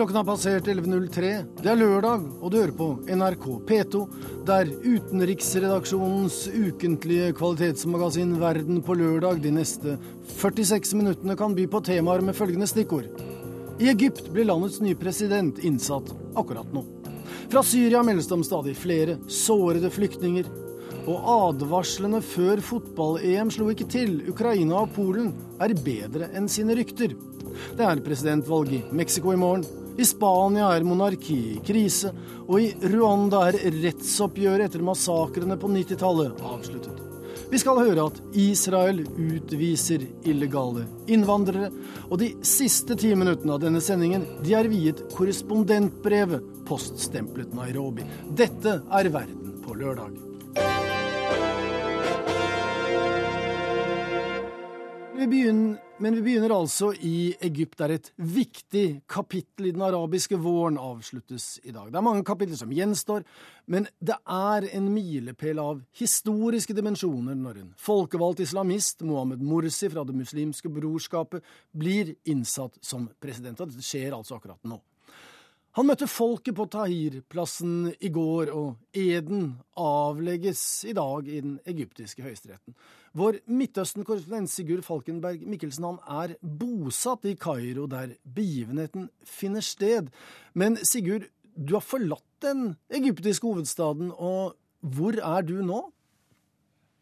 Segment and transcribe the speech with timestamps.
[0.00, 1.30] Klokken har passert 11.03.
[1.60, 3.98] Det er lørdag, og du hører på NRK P2,
[4.48, 9.98] der utenriksredaksjonens ukentlige kvalitetsmagasin Verden på lørdag de neste
[10.38, 13.10] 46 minuttene kan by på temaer med følgende stikkord.
[13.76, 16.86] I Egypt blir landets nye president innsatt akkurat nå.
[17.52, 20.48] Fra Syria meldes det om stadig flere sårede flyktninger.
[21.12, 24.16] Og advarslene før fotball-EM slo ikke til.
[24.32, 27.12] Ukraina og Polen er bedre enn sine rykter.
[27.76, 29.68] Det er presidentvalg i Mexico i morgen.
[29.98, 32.12] I Spania er monarki i krise.
[32.46, 37.06] Og i Rwanda er rettsoppgjøret etter massakrene på 90-tallet avsluttet.
[37.50, 41.72] Vi skal høre at Israel utviser illegale innvandrere.
[42.06, 48.06] Og de siste ti minuttene av denne sendingen de er viet korrespondentbrevet poststemplet Nairobi.
[48.38, 50.14] Dette er Verden på lørdag.
[55.18, 60.38] Vi begynner, men vi begynner altså i Egypt, der et viktig kapittel i den arabiske
[60.40, 61.90] våren avsluttes i dag.
[61.92, 63.26] Det er mange kapitler som gjenstår,
[63.68, 70.06] men det er en milepæl av historiske dimensjoner når en folkevalgt islamist, Mohammed Morsi fra
[70.08, 71.44] Det muslimske brorskapet,
[71.76, 73.60] blir innsatt som president.
[73.60, 74.80] Og dette skjer altså akkurat nå.
[75.78, 82.24] Han møtte folket på Tahir-plassen i går, og eden avlegges i dag i den egyptiske
[82.24, 82.74] høyesteretten.
[83.18, 90.12] Vår Midtøsten-korrespondent Sigurd Falkenberg Mikkelsen han er bosatt i Kairo, der begivenheten finner sted.
[90.54, 91.26] Men Sigurd,
[91.58, 95.82] du har forlatt den egyptiske hovedstaden, og hvor er du nå?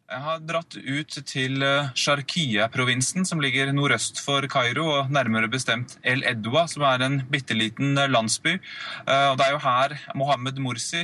[0.09, 5.99] Jeg har dratt ut til eh, Sharkia-provinsen, som ligger nordøst for Kairo, og nærmere bestemt
[6.01, 8.55] El Edwa, som er en bitte liten eh, landsby.
[8.57, 11.03] Eh, og Det er jo her Mohammed Morsi,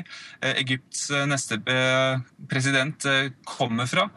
[0.55, 1.59] Egypts neste
[2.49, 3.05] president,
[3.45, 4.07] kommer fra.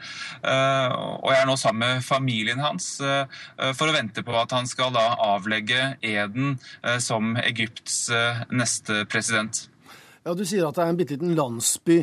[0.40, 4.92] Og jeg er nå sammen med familien hans for å vente på at han skal
[4.94, 6.56] da avlegge eden
[7.04, 8.08] som Egypts
[8.50, 9.66] neste president.
[10.24, 12.02] Ja, Du sier at det er en bitte liten landsby.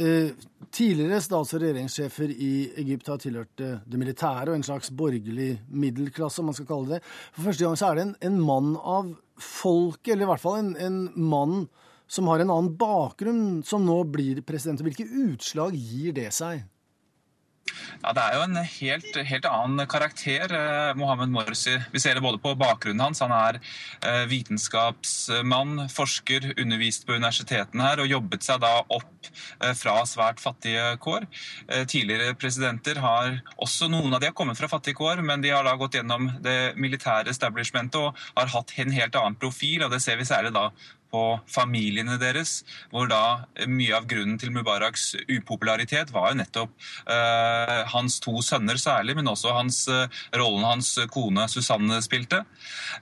[0.00, 0.30] Eh,
[0.72, 5.58] tidligere stats- og regjeringssjefer i Egypt har tilhørt eh, det militære og en slags borgerlig
[5.68, 7.00] middelklasse, om man skal kalle det.
[7.34, 10.56] For første gang så er det en, en mann av folket, eller i hvert fall
[10.62, 11.66] en, en, mann
[12.10, 14.80] som har en annen bakgrunn, som nå blir president.
[14.86, 16.64] Hvilke utslag gir det seg?
[18.02, 21.76] Ja, Det er jo en helt, helt annen karakter, eh, Mohammed Morsi.
[21.92, 23.20] Vi ser det både på bakgrunnen hans.
[23.20, 23.60] Han er
[24.02, 30.40] eh, vitenskapsmann, forsker, undervist på universitetene her og jobbet seg da opp eh, fra svært
[30.40, 31.26] fattige kår.
[31.68, 35.52] Eh, tidligere presidenter har også noen av de har kommet fra fattige kår, men de
[35.54, 39.84] har da gått gjennom det militære establishmentet og har hatt en helt annen profil.
[39.84, 40.70] og Det ser vi særlig da
[41.10, 42.60] på familiene deres,
[42.90, 46.72] hvor da mye av grunnen til Mubaraks upopularitet var jo nettopp
[47.10, 50.06] uh, hans to sønner særlig, men også hans, uh,
[50.38, 52.42] rollen hans kone Susanne spilte.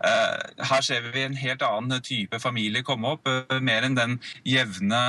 [0.01, 3.29] Uh, her ser vi en helt annen type familie komme opp,
[3.65, 4.17] mer enn den
[4.47, 5.01] jevne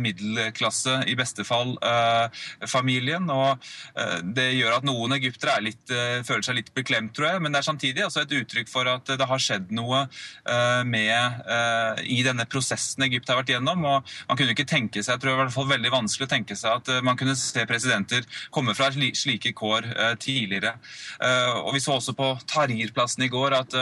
[0.00, 1.74] middelklasse, i beste fall,
[2.68, 3.28] familien.
[3.30, 3.60] og
[4.36, 5.72] Det gjør at noen egyptere
[6.26, 9.12] føler seg litt beklemt, tror jeg, men det er samtidig også et uttrykk for at
[9.20, 10.04] det har skjedd noe
[10.88, 11.42] med,
[12.06, 13.84] i denne denne prosessen Egypt har vært gjennom.
[13.84, 16.26] og Man kunne ikke tenke seg, jeg tror det var i hvert fall veldig vanskelig
[16.26, 20.74] å tenke seg at eh, man kunne se presidenter komme fra slike kår uh, tidligere.
[21.20, 23.76] Uh, og Vi så også på Tahrir-plassen i går at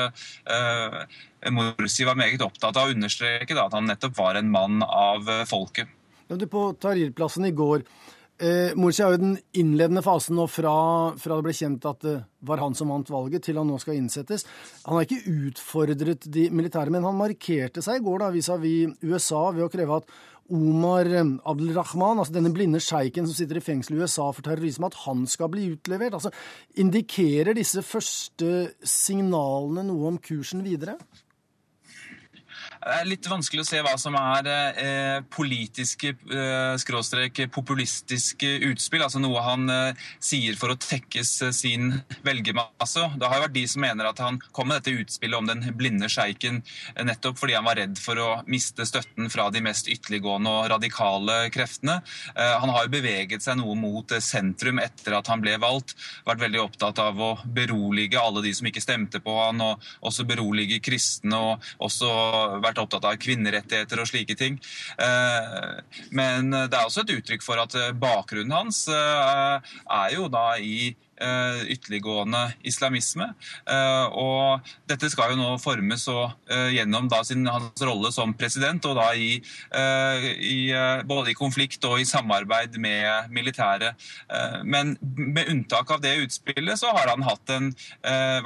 [1.55, 5.89] Morsi var meget opptatt av å understreke at han nettopp var en mann av folket.
[6.51, 7.85] På Tahrir-plassen i går
[8.39, 10.73] Eh, Morsi er jo den innledende fasen nå fra,
[11.19, 12.15] fra, det ble kjent at det
[12.47, 14.47] var han som vant valget, til han nå skal innsettes.
[14.87, 19.49] Han har ikke utfordret de militære, men han markerte seg i går da vis-à-vis USA
[19.51, 20.19] ved å kreve at
[20.55, 25.03] Omar Abdelrahman, altså denne blinde sjeiken som sitter i fengsel i USA for terrorisme, at
[25.03, 26.15] han skal bli utlevert.
[26.17, 26.33] Altså,
[26.81, 30.95] indikerer disse første signalene noe om kursen videre?
[32.79, 39.03] Er litt vanskelig å se hva som er eh, politiske, eh, skråstrek populistiske utspill.
[39.07, 41.91] Altså noe han eh, sier for å tekkes sin
[42.27, 43.09] velgermasse.
[43.19, 45.65] Det har jo vært de som mener at han kom med dette utspillet om den
[45.79, 46.61] blinde sjeiken
[47.03, 51.39] nettopp fordi han var redd for å miste støtten fra de mest ytterliggående og radikale
[51.55, 51.99] kreftene.
[52.37, 55.95] Han har jo beveget seg noe mot sentrum etter at han ble valgt.
[56.27, 60.27] Vært veldig opptatt av å berolige alle de som ikke stemte på han, og også
[60.29, 61.39] berolige kristne.
[61.39, 62.11] og også
[62.65, 64.59] vært opptatt av kvinnerettigheter og slike ting.
[65.01, 70.51] Eh, men det er også et uttrykk for at bakgrunnen hans eh, er jo da
[70.61, 73.31] i eh, ytterliggående islamisme.
[74.19, 76.35] Og dette skal jo nå formes og,
[76.75, 80.59] gjennom da sin, hans rolle som president, og da i, i,
[81.09, 84.09] både i konflikt og i samarbeid med militæret.
[84.65, 87.71] Men med unntak av det utspillet, så har han hatt en,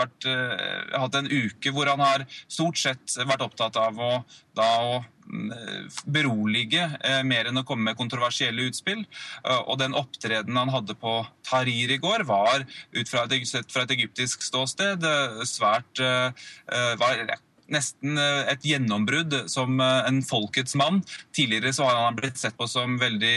[0.01, 0.29] vært,
[0.97, 4.13] hatt en uke hvor han har stort sett vært opptatt av å,
[4.57, 5.03] da, å
[6.07, 9.05] berolige eh, mer enn å komme med kontroversielle utspill.
[9.45, 13.87] Eh, og den opptredenen han hadde på Tahrir i går, var ut fra et, fra
[13.87, 17.21] et egyptisk ståsted eh, svært var
[17.73, 21.01] nesten et gjennombrudd som en folkets mann.
[21.35, 23.35] Tidligere så har han blitt sett på som veldig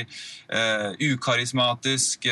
[1.06, 2.28] ukarismatisk,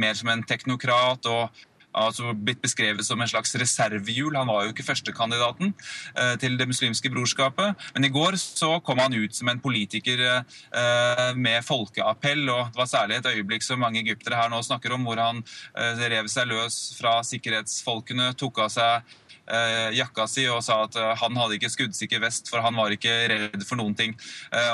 [0.00, 1.62] mer som en teknokrat og
[1.96, 4.36] altså blitt beskrevet som en slags reservehjul.
[4.38, 5.72] Han var jo ikke førstekandidaten
[6.14, 7.88] eh, til Det muslimske brorskapet.
[7.94, 12.82] Men i går så kom han ut som en politiker eh, med folkeappell, og det
[12.82, 15.42] var særlig et øyeblikk som mange egyptere her nå snakker om, hvor han
[15.74, 19.18] eh, rev seg løs fra sikkerhetsfolkene, tok av seg
[19.50, 23.64] jakka si og sa at han hadde ikke skuddsikker vest, for han var ikke redd
[23.66, 24.12] for noen ting.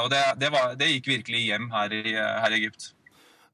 [0.03, 2.91] Og det, det, var, det gikk virkelig hjem her i, her i Egypt.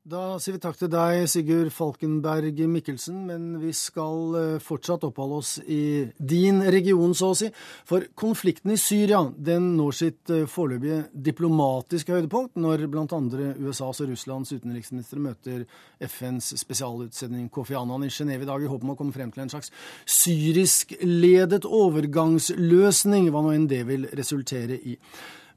[0.03, 5.37] Da sier vi takk til deg, Sigurd Falkenberg Mikkelsen, men vi skal eh, fortsatt oppholde
[5.39, 7.47] oss i din region, så å si.
[7.87, 13.21] For konflikten i Syria den når sitt eh, foreløpige diplomatiske høydepunkt når bl.a.
[13.63, 15.63] USAs og Russlands utenriksministre møter
[16.03, 19.45] FNs spesialutsending Kofi Annan i Genéve i dag i håp om å komme frem til
[19.45, 19.71] en slags
[20.19, 24.99] syrisk-ledet overgangsløsning, hva nå enn det vil resultere i.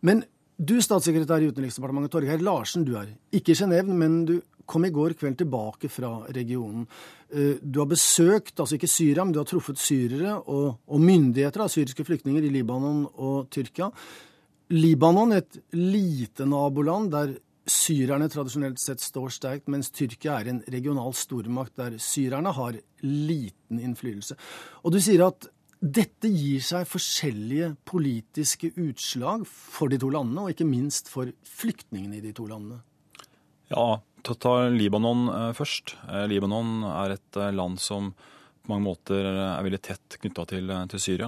[0.05, 0.21] Men
[0.57, 4.93] du, statssekretær i Utenriksdepartementet, Torgeir Larsen, du er ikke i Genéve, men du kom i
[4.93, 6.85] går kveld tilbake fra regionen.
[7.29, 11.65] Eh, du har besøkt, altså ikke Syria, men du har truffet syrere og, og myndigheter
[11.65, 13.91] av syriske flyktninger i Libanon og Tyrkia.
[14.73, 17.35] Libanon, et lite naboland der
[17.69, 23.81] syrerne tradisjonelt sett står sterkt, mens Tyrkia er en regional stormakt der syrerne har liten
[23.81, 24.37] innflytelse.
[24.85, 25.49] Og du sier at
[25.85, 32.17] dette gir seg forskjellige politiske utslag for de to landene, og ikke minst for flyktningene
[32.17, 32.79] i de to landene.
[33.69, 35.95] Ja, ta, ta Libanon eh, først.
[36.09, 38.13] Eh, Libanon er et eh, land som
[38.65, 41.27] på mange måter er veldig tett knytta til, til, Syria.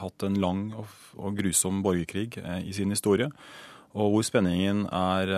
[0.00, 3.28] Hatt en lang og, og grusom borgerkrig i sin historie,
[3.94, 5.30] og hvor spenningen er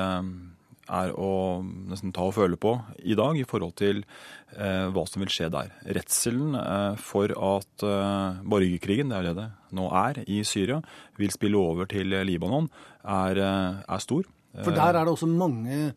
[0.91, 5.25] er å nesten ta og føle på i dag i forhold til eh, hva som
[5.25, 5.73] vil skje der.
[5.97, 10.81] Redselen eh, for at eh, borgerkrigen, det er det det nå er, i Syria,
[11.19, 12.69] vil spille over til Libanon,
[13.03, 14.29] er, eh, er stor.
[14.61, 15.95] For der er det også mange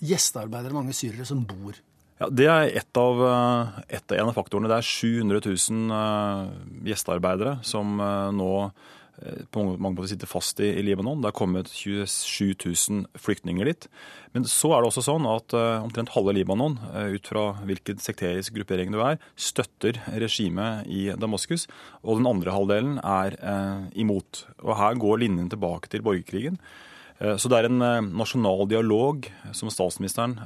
[0.00, 1.76] gjestearbeidere, mange syrere, som bor?
[2.20, 4.68] Ja, Det er et av, eh, et, en av faktorene.
[4.68, 6.48] Det er 700 000 uh,
[6.84, 8.99] gjestearbeidere som nå Eh,
[9.52, 11.20] på mange måter sitter fast i, i, Libanon.
[11.20, 13.86] Det er kommet 27 000 flyktninger dit.
[14.34, 18.00] Men så er det også sånn at uh, omtrent halve Libanon, uh, ut fra hvilken
[18.02, 21.66] sekterisk gruppering du er, støtter regimet i Damaskus.
[22.00, 24.46] Og den andre halvdelen er uh, imot.
[24.64, 26.60] Og her går linjen tilbake til borgerkrigen.
[27.20, 27.82] Så det er en
[28.16, 30.38] nasjonal dialog som statsministeren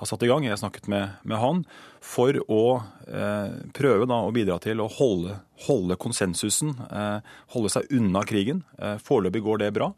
[0.00, 1.58] har satt i gang, jeg har snakket med, med han,
[2.00, 2.62] for å
[3.04, 5.36] eh, prøve da, å bidra til å holde,
[5.66, 8.62] holde konsensusen, eh, holde seg unna krigen.
[8.80, 9.90] Eh, foreløpig går det bra.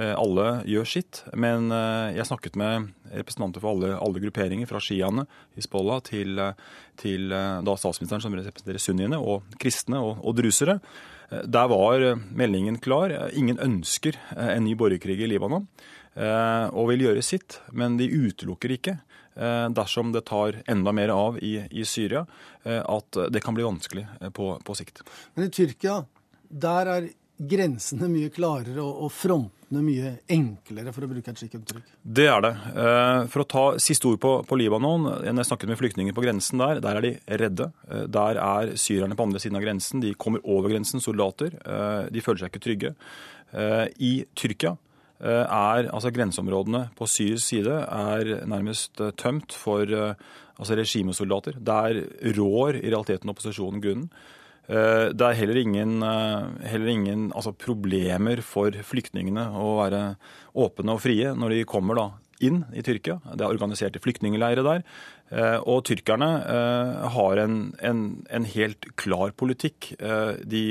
[0.00, 1.20] Eh, alle gjør sitt.
[1.36, 5.26] Men eh, jeg snakket med representanter for alle, alle grupperinger, fra sjiaene,
[5.58, 6.40] Hizbollah, til,
[7.04, 10.80] til da statsministeren som representerer sunniene, og kristne og, og drusere.
[11.28, 13.12] Der var meldingen klar.
[13.36, 15.64] Ingen ønsker en ny borgerkrig i Libanon
[16.12, 21.38] og vil gjøre sitt, men de utelukker ikke Eh, dersom det tar enda mer av
[21.38, 22.26] i, i Syria,
[22.62, 25.02] eh, at det kan bli vanskelig eh, på, på, sikt.
[25.34, 26.02] Men i Tyrkia,
[26.48, 27.10] der er
[27.42, 31.88] grensene mye klarere og frontene mye enklere, for å bruke et slikt uttrykk?
[32.04, 32.52] Det er det.
[33.32, 35.08] For å ta siste ord på, på Libanon.
[35.24, 37.70] Jeg snakket med flyktninger på grensen der, der er de redde.
[38.12, 40.04] Der er syrerne på andre siden av grensen.
[40.04, 41.56] De kommer over grensen, soldater.
[42.12, 42.94] De føler seg ikke trygge.
[43.98, 44.91] I Tyrkia Eh,
[45.22, 50.14] er, altså Grenseområdene på syrisk side er nærmest eh, tømt for eh,
[50.58, 51.58] altså regimesoldater.
[51.62, 52.02] Der
[52.36, 54.08] rår i realiteten opposisjonen grunnen.
[54.72, 56.04] Det er heller ingen,
[56.62, 60.02] heller ingen altså problemer for flyktningene å være
[60.54, 62.04] åpne og frie når de kommer da
[62.46, 63.18] inn i Tyrkia.
[63.26, 64.84] Det er organiserte flyktningleirer der.
[65.66, 66.30] Og tyrkerne
[67.16, 69.90] har en, en, en helt klar politikk.
[69.98, 70.62] De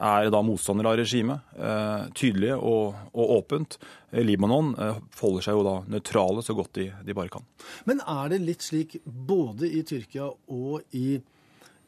[0.00, 1.50] er da motstander av regimet.
[1.56, 3.76] Eh, tydelige og, og, åpent.
[4.16, 7.44] Libanon eh, holder seg jo da nøytrale så godt de, de, bare kan.
[7.88, 11.20] Men er det litt slik både i Tyrkia og i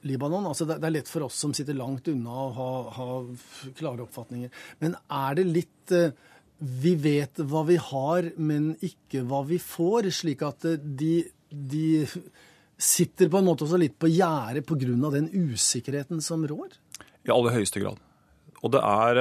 [0.08, 0.50] Libanon?
[0.50, 3.08] Altså det, er lett for oss som sitter langt unna å ha, ha
[3.78, 4.52] klare oppfatninger.
[4.84, 6.12] Men er det litt eh,
[6.62, 11.16] vi vet hva vi har, men ikke hva vi får, slik at de,
[11.50, 12.06] de
[12.82, 15.10] sitter på en måte også litt på gjerdet pga.
[15.16, 16.76] den usikkerheten som rår?
[17.26, 18.00] I aller høyeste grad.
[18.62, 19.20] Og det er,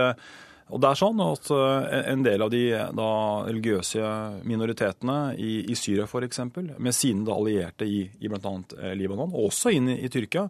[0.69, 2.63] og det er sånn at en del av de
[2.97, 3.11] da,
[3.47, 4.11] religiøse
[4.47, 6.43] minoritetene i, i Syria f.eks.,
[6.77, 8.53] med sine da, allierte i, i bl.a.
[8.97, 10.45] Libanon, og også inn i, i Tyrkia,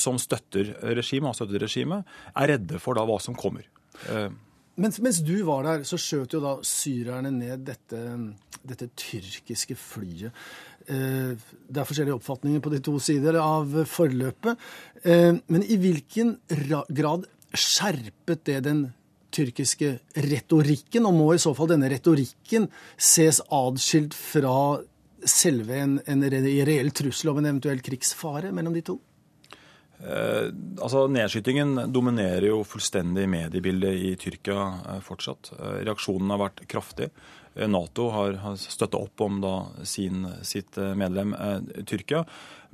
[0.00, 3.70] som støtter regimet, har støttet regimet, er redde for da hva som kommer.
[4.74, 8.00] Mens, mens, du var der, så skjøt jo da syrerne ned dette,
[8.66, 10.34] dette tyrkiske flyet.
[10.84, 11.32] Eh,
[11.68, 14.60] det er forskjellige oppfatninger på de to sider av forløpet.
[15.04, 16.36] Eh, men i hvilken
[16.88, 17.24] grad
[17.54, 18.84] skjerpet det den
[19.34, 19.96] tyrkiske
[20.28, 24.78] retorikken, og må i så fall denne retorikken ses adskilt fra
[25.24, 28.98] selve en, en reell trussel om en eventuell krigsfare mellom de to?
[30.02, 30.48] Eh,
[30.82, 35.54] altså Nedskytingen dominerer jo fullstendig mediebildet i Tyrkia eh, fortsatt.
[35.58, 37.12] Eh, reaksjonen har vært kraftig.
[37.70, 39.52] Nato har, har støtta opp om da,
[39.86, 41.30] sin, sitt medlem
[41.86, 42.24] Tyrkia.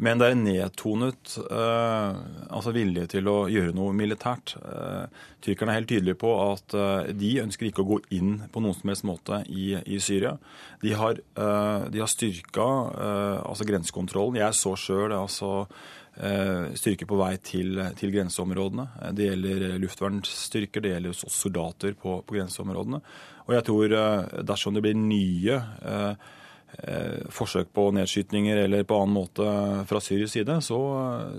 [0.01, 4.55] Men det er nedtonet altså vilje til å gjøre noe militært.
[5.45, 6.79] Tyrkerne er helt tydelige på at
[7.13, 10.39] de ønsker ikke å gå inn på noen som helst måte i, i Syria.
[10.81, 12.71] De har, de har styrka
[13.45, 14.41] altså grensekontrollen.
[14.41, 15.67] Jeg så sjøl altså
[16.77, 18.87] styrker på vei til, til, grenseområdene.
[19.01, 23.01] Eh, det gjelder luftvernstyrker, det gjelder soldater på, på grenseområdene.
[23.47, 25.63] Og jeg tror eh, dersom det blir nye
[27.35, 29.45] forsøk på nedskytninger eller på annen måte
[29.91, 30.79] fra Syrias side, så,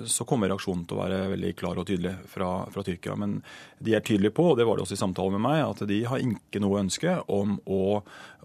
[0.06, 3.16] så, kommer reaksjonen til å være veldig klar og tydelig fra, fra, Tyrkia.
[3.18, 3.38] Men
[3.80, 6.02] de er tydelige på, og det var det også i samtalen med meg, at de
[6.12, 7.82] har ikke noe ønske om å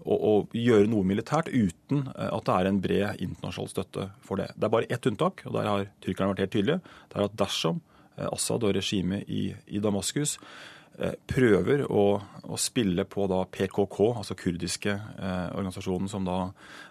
[0.07, 4.41] å, å, gjøre noe militært uten eh, at det er en bred internasjonal støtte for
[4.41, 4.49] det.
[4.55, 6.95] Det er bare ett unntak, og der har tyrkerne vært helt tydelige.
[7.11, 7.81] Det er at dersom
[8.15, 10.76] eh, Assad og regimet i, i Damaskus eh,
[11.29, 12.05] prøver å,
[12.47, 16.39] å, spille på da PKK, altså kurdiske eh, organisasjonen som da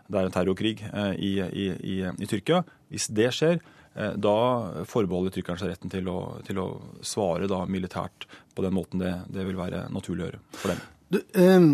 [0.06, 2.62] det er en terrorkrig eh, i, i, i, Tyrkia.
[2.92, 3.58] Hvis det skjer,
[3.98, 4.36] eh, da
[4.86, 6.68] forbeholder tyrkerne seg retten til å, til å
[7.02, 10.88] svare da militært på den måten det, det, vil være naturlig å gjøre for dem.
[11.10, 11.70] Du, um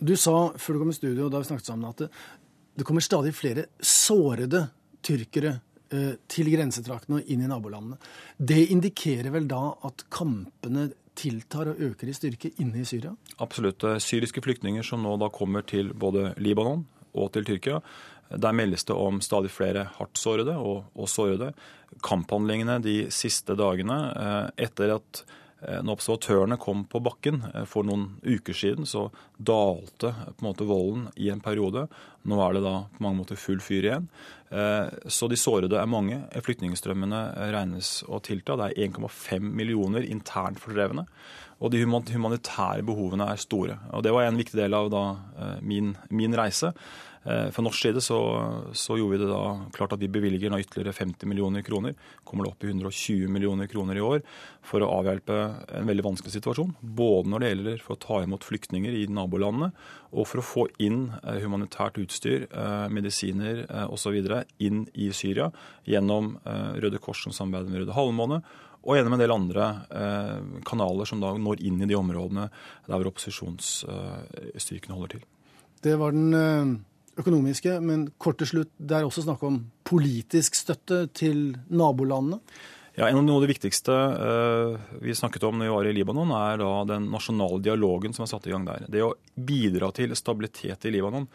[0.00, 2.06] du sa før du kom i studio, da vi snakket sammen, at det,
[2.80, 4.62] det kommer stadig flere sårede
[5.04, 5.58] tyrkere
[5.92, 7.98] eh, til grensetraktene og inn i nabolandene.
[8.36, 10.88] Det indikerer vel da at kampene
[11.20, 13.12] tiltar og øker i styrke inne i Syria?
[13.44, 13.84] Absolutt.
[14.02, 17.80] Syriske flyktninger som nå da kommer til både Libanon og til Tyrkia.
[18.30, 21.50] Der meldes det om stadig flere hardt sårede og, og sårede.
[22.06, 25.24] Kamphandlingene de siste dagene eh, etter at
[25.84, 30.68] når observatørene kom på bakken eh, for noen uker siden, så dalte på en måte
[30.68, 31.86] volden i en periode.
[32.28, 34.08] Nå er det da på mange måter full fyr igjen.
[34.48, 36.22] Eh, så de sårede er mange.
[36.32, 38.56] Flyktningstrømmene regnes å tilta.
[38.56, 41.06] Det er 1,5 millioner internt fordrevne.
[41.60, 43.76] Og de humanitære behovene er store.
[43.92, 44.94] Og Det var en viktig del av
[45.60, 46.72] min, min reise.
[47.24, 48.18] Eh, fra norsk side så,
[48.72, 51.92] så, gjorde vi det da klart at vi bevilger nå ytterligere 50 millioner kroner.
[52.24, 54.22] Kommer det opp i 120 millioner kroner i år
[54.64, 55.36] for å avhjelpe
[55.76, 56.72] en veldig vanskelig situasjon.
[56.80, 59.68] Både når det gjelder for å ta imot flyktninger i nabolandene,
[60.16, 64.16] og for å få inn eh, humanitært utstyr, eh, medisiner osv.
[64.64, 65.50] inn i Syria
[65.84, 66.38] gjennom
[66.80, 68.40] Røde Kors som samarbeider med Røde Halvmåne
[68.80, 69.64] og gjennom en del andre
[70.64, 72.46] kanaler som da når inn i de områdene
[72.88, 75.26] der opposisjonsstyrkene holder til.
[75.84, 76.80] Det var den
[77.18, 82.40] økonomiske, men kort til slutt, det er også snakk om politisk støtte til nabolandene?
[82.98, 85.92] Ja, en av Noe av det viktigste uh, vi snakket om når vi var i
[85.94, 88.84] Libanon, er da den nasjonale dialogen som er satt i gang der.
[88.90, 91.28] Det å bidra til stabilitet i Libanon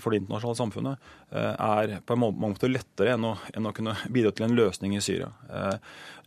[0.00, 3.94] for det internasjonale samfunnet uh, er på en måte lettere enn å, enn å, kunne
[4.08, 5.30] bidra til en løsning i Syria.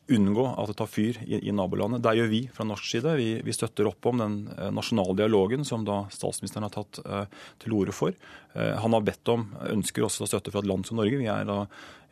[0.07, 2.03] Unngå at det tar fyr i, i nabolandet.
[2.05, 3.15] Der gjør vi fra norsk side.
[3.19, 7.25] Vi, vi, støtter opp om den eh, nasjonale dialogen som da statsministeren har tatt eh,
[7.63, 8.15] til orde for.
[8.55, 11.19] Eh, han har bedt om, ønsker også støtte fra et land som Norge.
[11.19, 11.65] Vi er da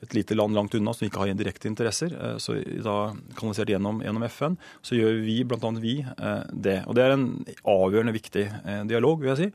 [0.04, 2.14] et lite land langt unna som ikke har direkte interesser.
[2.14, 5.72] Eh, så da kanalisert gjennom, gjennom FN, så gjør vi, bl.a.
[5.82, 6.82] vi, eh, det.
[6.86, 7.28] Og det er en
[7.62, 9.50] avgjørende viktig eh, dialog, vil jeg si.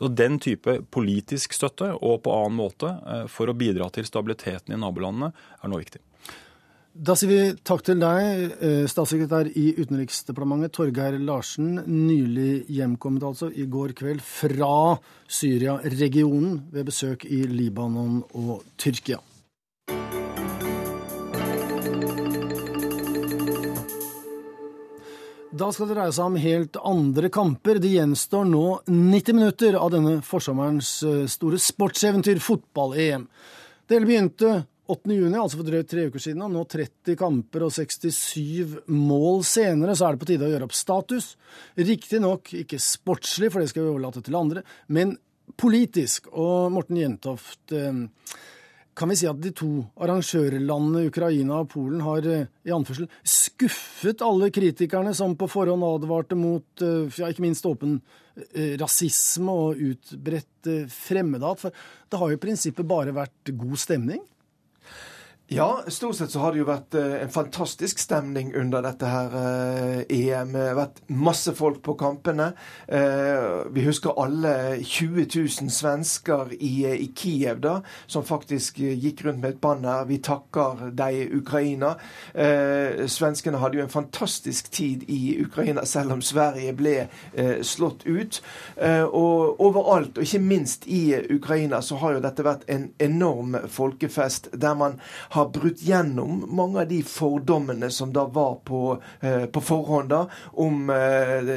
[0.00, 2.90] Så Den type politisk støtte og på annen måte
[3.30, 5.30] for å bidra til stabiliteten i nabolandene
[5.62, 6.02] er nå viktig.
[6.94, 13.48] Da sier vi takk til deg, eh, statssekretær i Utenriksdepartementet Torgeir Larsen, nylig hjemkommet altså
[13.50, 19.18] i går kveld fra Syria-regionen ved besøk i Libanon og Tyrkia.
[25.50, 27.80] Da skal det dreie seg om helt andre kamper.
[27.82, 33.26] Det gjenstår nå 90 minutter av denne forsommerens eh, store sportseventyr, fotball-EM.
[33.82, 34.52] Det hele begynte
[34.84, 35.08] 8.
[35.16, 39.94] juni, altså for drøyt tre uker siden, og nå 30 kamper og 67 mål senere,
[39.96, 41.30] så er det på tide å gjøre opp status.
[41.80, 45.14] Riktignok ikke sportslig, for det skal vi overlate til andre, men
[45.60, 46.28] politisk.
[46.36, 48.02] Og Morten Jentoft, eh,
[48.94, 49.70] kan vi si at de to
[50.04, 56.84] arrangørlandene Ukraina og Polen har i anførsel skuffet alle kritikerne som på forhånd advarte mot
[56.84, 57.96] ja, ikke minst åpen
[58.78, 61.64] rasisme og utbredt fremmedhat?
[61.64, 64.22] For det har jo i prinsippet bare vært god stemning?
[65.46, 69.34] Ja, stort sett så har det jo vært eh, en fantastisk stemning under dette her
[69.36, 70.54] eh, EM.
[70.54, 72.46] Det har vært masse folk på kampene.
[72.88, 73.44] Eh,
[73.76, 77.74] vi husker alle 20 000 svensker i Kiev da,
[78.08, 81.92] som faktisk gikk rundt med et banner 'Vi takker deg, Ukraina'.
[83.06, 87.08] Svenskene hadde jo en fantastisk tid i Ukraina, selv om Sverige ble
[87.62, 88.40] slått ut.
[89.12, 94.48] Og overalt, og ikke minst i Ukraina, så har jo dette vært en enorm folkefest
[94.52, 95.00] der man
[95.34, 100.24] har brutt gjennom mange av de fordommene som da var på, eh, på forhånd da,
[100.60, 101.50] om uh,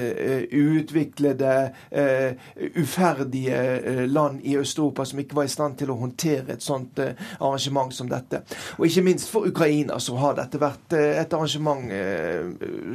[0.52, 1.54] uutviklede,
[1.92, 2.32] uh,
[2.76, 7.00] uferdige uh, land i Øst-Europa som ikke var i stand til å håndtere et sånt
[7.00, 8.42] arrangement som dette.
[8.78, 11.92] Og ikke minst for Ukraina så har dette vært et arrangement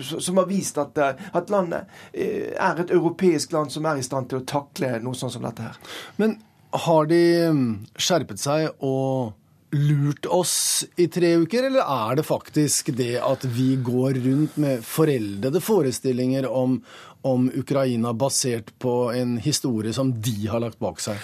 [0.03, 0.99] som har vist at,
[1.33, 5.37] at landet er et europeisk land som er i stand til å takle noe sånt
[5.37, 5.79] som dette her.
[6.21, 6.39] Men
[6.73, 7.23] har de
[7.53, 7.71] mm,
[8.01, 9.33] skjerpet seg og
[9.73, 14.85] lurt oss i tre uker, eller er det faktisk det at vi går rundt med
[14.85, 16.83] foreldede forestillinger om,
[17.23, 21.17] om Ukraina basert på en historie som de har lagt bak seg?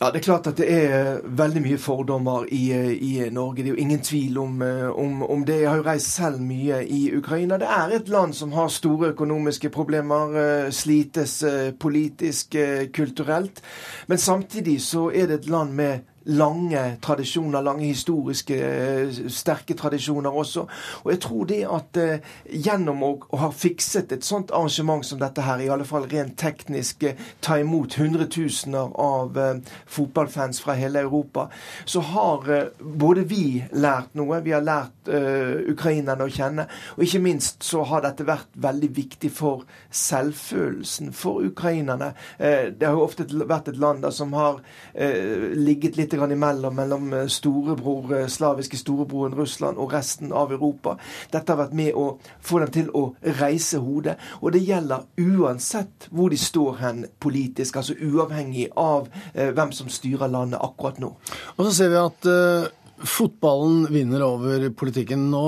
[0.00, 2.66] Ja, Det er klart at det er veldig mye fordommer i,
[3.00, 3.62] i Norge.
[3.62, 4.58] Det er jo ingen tvil om,
[4.92, 5.62] om, om, det.
[5.62, 7.56] Jeg har jo reist selv mye i Ukraina.
[7.56, 13.62] Det er et land som har store økonomiske problemer, eh, slites eh, politisk, eh, kulturelt.
[14.06, 20.30] Men samtidig så er det et land med lange tradisjoner, lange historiske, eh, sterke tradisjoner
[20.30, 20.66] også.
[21.04, 22.18] Og jeg tror det at eh,
[22.50, 27.02] gjennom å, ha fikset et sånt arrangement som dette her, i alle fall rent teknisk,
[27.06, 29.38] eh, ta imot hundretusener av
[29.86, 31.48] fotballfans fra hele Europa,
[31.84, 36.64] så har både vi lært noe, vi har lært ukrainerne å kjenne,
[36.96, 39.62] og ikke minst så har dette vært veldig viktig for
[39.94, 42.12] selvfølelsen for ukrainerne.
[42.38, 44.58] det har jo ofte vært et land da, som har
[44.96, 50.96] ligget litt imellom mellom eh, storebror, eh, slaviske storebroren Russland og resten av Europa.
[51.32, 52.06] Dette har vært med å
[52.40, 53.04] få dem til å
[53.40, 54.16] reise hodet.
[54.40, 59.92] Og det gjelder uansett hvor de står hen politisk, altså uavhengig av eh, hvem som
[59.92, 61.12] styrer landet akkurat nå.
[61.56, 62.70] Og så ser vi at eh,
[63.04, 65.28] fotballen vinner over politikken.
[65.30, 65.46] Nå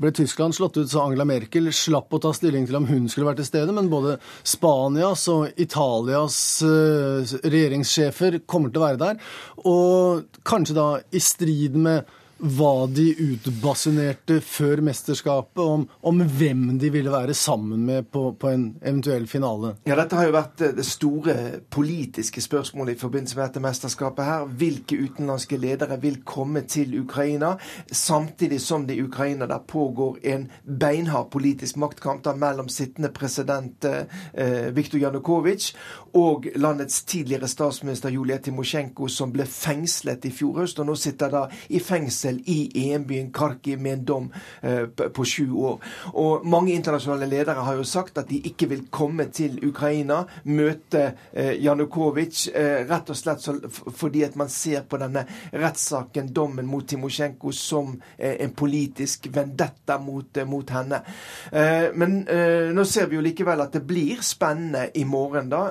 [0.00, 3.28] ble Tyskland slått ut så Angela Merkel slapp å ta stilling til om hun skulle
[3.28, 9.20] vært til stede, men både Spanias og Italias eh, regjeringssjefer kommer til å være der.
[9.68, 12.08] Og kanskje da i strid med
[12.40, 18.48] hva de utbasunerte før mesterskapet, om, om, hvem de ville være sammen med på, på,
[18.48, 19.74] en eventuell finale?
[19.88, 21.36] Ja, Dette har jo vært det store
[21.72, 24.24] politiske spørsmålet i forbindelse med dette mesterskapet.
[24.24, 24.46] her.
[24.60, 27.56] Hvilke utenlandske ledere vil komme til Ukraina?
[27.90, 33.84] Samtidig som det i Ukraina der pågår en beinhard politisk maktkamp da mellom sittende president
[33.84, 35.74] eh, Viktor Janukovitsj
[36.18, 41.30] og landets tidligere statsminister Julia Timosjenko, som ble fengslet i fjor høst, og nå sitter
[41.30, 45.80] da i fengsel fengsel i EM-byen Kharkiv med en dom eh, på sju år.
[46.14, 51.12] Og Mange internasjonale ledere har jo sagt at de ikke vil komme til Ukraina, møte
[51.32, 53.44] eh, Janukovitsj, eh, rett og slett
[53.96, 60.36] fordi at man ser på denne rettssaken, dommen mot Timosjenko, som en politisk vendetta mot,
[60.46, 61.00] mot henne.
[61.94, 62.14] Men
[62.74, 65.62] nå ser vi jo likevel at det blir spennende i morgen, da,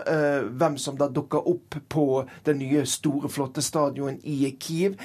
[0.49, 2.05] hvem som da dukker opp på
[2.47, 4.97] den nye, store, flotte stadion i Kiev.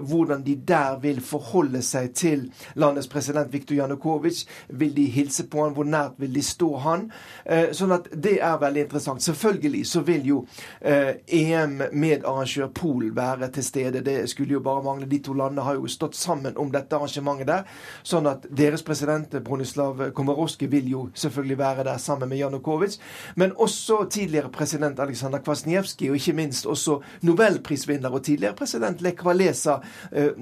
[0.00, 4.46] hvordan de der vil forholde seg til landets president Viktor Janukovitsj.
[4.80, 5.74] Vil de hilse på han?
[5.76, 7.06] Hvor nært vil de stå han?
[7.44, 9.22] Eh, sånn at det er veldig interessant.
[9.24, 10.40] Selvfølgelig så vil jo
[10.80, 14.04] eh, EM-medarrangør Polen være til stede.
[14.06, 15.08] Det skulle jo bare mangle.
[15.10, 17.66] De to landene har jo stått sammen om dette arrangementet der.
[18.06, 23.00] Sånn at deres president Bronislav Komorowski vil jo selvfølgelig være der sammen med Janukovitsj.
[23.40, 29.24] Men også tidligere president Aleksandr Kwasniewski, og ikke minst også nobelprisvinner og tidligere president Lech
[29.26, 29.78] Walesa
[30.12, 30.32] eh,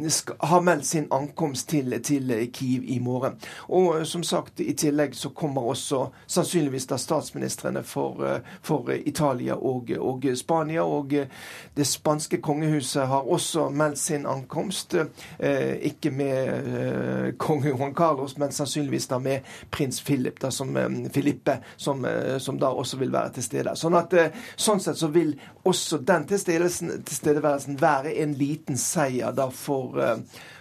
[0.49, 3.39] har meldt sin ankomst til, til, Kiev i morgen.
[3.69, 9.93] Og som sagt, i tillegg så kommer også sannsynligvis da statsministrene for, for Italia og,
[9.99, 10.85] og, Spania.
[10.85, 11.15] Og
[11.77, 14.95] det spanske kongehuset har også meldt sin ankomst.
[15.39, 20.77] Eh, ikke med eh, konge Juan Carlos, men sannsynligvis da med prins Philip, da, som,
[20.77, 23.77] eh, Filippe, som, eh, som, da også vil være til stede.
[23.77, 25.35] Sånn at eh, sånn sett så vil
[25.69, 29.99] også den tilstedeværelsen være en liten seier da for,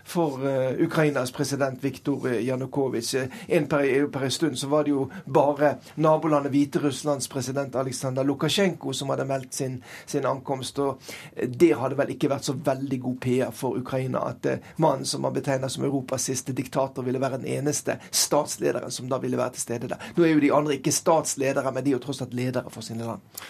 [0.07, 3.17] for uh, Ukrainas president Viktor Janukovitsj.
[3.47, 9.11] En per, per stund så var det jo bare nabolandet Hviterusslands president Aleksandr Lukasjenko som
[9.11, 10.79] hadde meldt sin, sin, ankomst.
[10.79, 11.01] og
[11.35, 15.35] Det hadde vel ikke vært så veldig god PR for Ukraina at mannen som man
[15.35, 19.67] betegner som Europas siste diktator, ville være den eneste statslederen som da ville være til
[19.67, 20.11] stede der.
[20.15, 22.85] Nå er jo de andre ikke statsledere, men de er jo tross alt ledere for
[22.85, 23.47] sine land.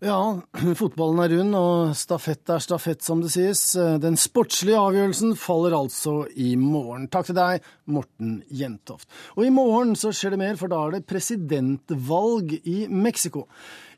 [0.00, 0.40] Ja,
[0.80, 3.60] fotballen er rund, og stafett er stafett, som det sies.
[4.00, 7.04] Den sportslige avgjørelsen faller altså i morgen.
[7.12, 9.10] Takk til deg, Morten Jentoft.
[9.36, 13.44] Og i morgen så skjer det mer, for da er det presidentvalg i Mexico.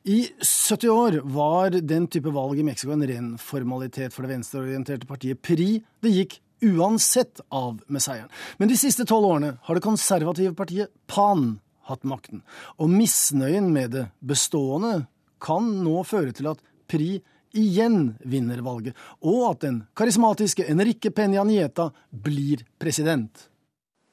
[0.02, 5.06] I 70 år var den type valg i Mexico en ren formalitet for det venstreorienterte
[5.06, 5.76] partiet PRI.
[6.02, 8.30] Det gikk uansett av med seieren.
[8.58, 12.42] Men de siste tolv årene har det konservative partiet PAN hatt makten,
[12.78, 15.04] og misnøyen med det bestående
[15.42, 17.22] kan nå føre til at Pri
[17.56, 23.48] igjen vinner valget, og at den karismatiske Enrique Peña Nieta blir president.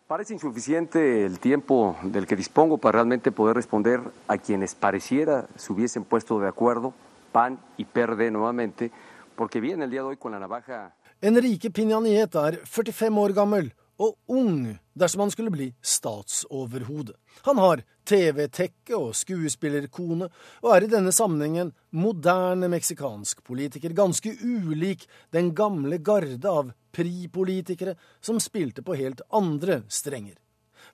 [0.07, 5.71] Parece insuficiente el tiempo del que dispongo para realmente poder responder a quienes pareciera se
[5.73, 6.93] hubiesen puesto de acuerdo,
[7.31, 8.91] PAN y PRD nuevamente,
[9.35, 13.33] porque viene el día de hoy con la navaja Enrique Peña Nieta er 45 år
[13.33, 17.13] gammel og ung dersom han skulle bli statsoverhode.
[17.45, 20.29] Han har TV-tekke og skuespillerkone,
[20.63, 27.95] og er i denne sammenhengen moderne meksikansk politiker, ganske ulik den gamle garde av PRI-politikere
[28.21, 30.37] som spilte på helt andre strenger.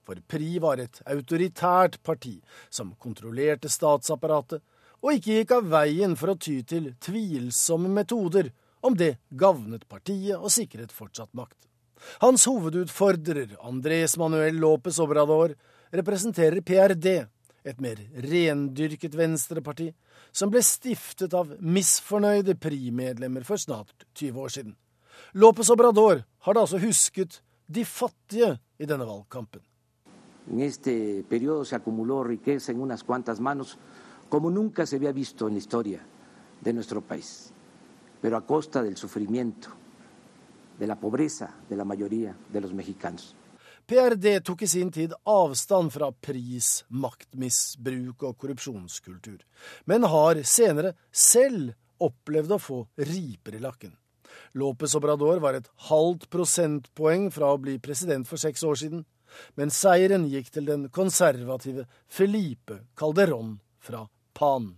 [0.05, 2.39] For PRI var et autoritært parti
[2.69, 4.61] som kontrollerte statsapparatet,
[5.05, 8.49] og ikke gikk av veien for å ty til tvilsomme metoder
[8.85, 11.57] om det gavnet partiet og sikret fortsatt makt.
[12.21, 15.55] Hans hovedutfordrer, Andrés Manuel López Obrador,
[15.91, 17.25] representerer PRD,
[17.65, 19.89] et mer rendyrket venstreparti,
[20.31, 24.75] som ble stiftet av misfornøyde PRI-medlemmer for snart 20 år siden.
[25.33, 29.63] López Obrador har da altså husket de fattige i denne valgkampen.
[30.51, 33.77] En este periodo se acumuló riqueza en unas cuantas manos
[34.29, 36.05] como nunca se había visto en la historia
[36.61, 37.51] de nuestro país,
[38.21, 39.69] pero a costa del sufrimiento,
[40.79, 43.35] de la pobreza de la mayoría de los mexicanos.
[43.85, 49.43] PRD tok i sin tid avstand fra pris, maktmisbruk og korrupsjonskultur,
[49.85, 53.93] men har senere selv opplevd å få riper i lakken.
[54.57, 59.05] Lopez Obrador var et halvt prosentpoeng fra å bli president for seks år siden,
[59.53, 64.73] men seieren gikk til den konservative Felipe Calderón fra PAN.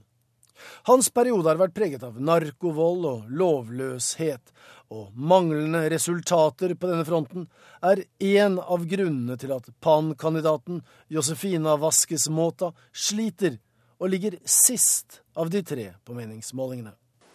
[0.87, 4.53] Hans periode har vært preget av narkovold og lovløshet,
[4.93, 7.47] og manglende resultater på denne fronten
[7.83, 10.79] er én av grunnene til at PAN-kandidaten
[11.11, 13.57] Josefina Vaskes Mota sliter
[13.99, 16.93] og ligger sist av de tre på meningsmålingene.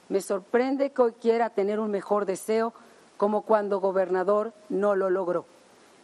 [0.09, 2.73] Me sorprende que hoy quiera tener un mejor deseo
[3.17, 5.45] como cuando gobernador no lo logró.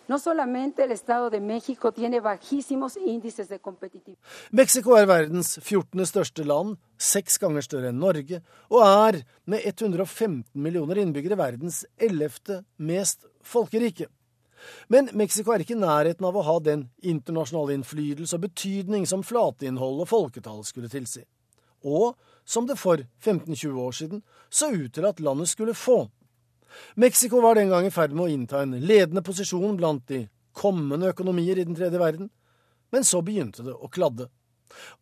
[0.08, 4.22] No solamente el Estado de México tiene bajísimos índices de competitividad.
[4.50, 6.06] Mexico er verdens 14.
[6.06, 8.40] største land, seks ganger større enn Norge,
[8.72, 14.08] og er med 115 millioner innbyggere verdens ellevte mest folkerike.
[14.88, 19.20] Men Mexico er ikke i nærheten av å ha den internasjonale innflytelse og betydning som
[19.22, 21.26] flateinnhold og folketall skulle tilsi.
[21.84, 22.16] Og
[22.48, 26.06] som det for 15-20 år siden så ut til at landet skulle få.
[26.96, 30.24] Mexico var den gang i ferd med å innta en ledende posisjon blant de
[30.58, 32.30] kommende økonomier i den tredje verden,
[32.92, 34.28] men så begynte det å kladde.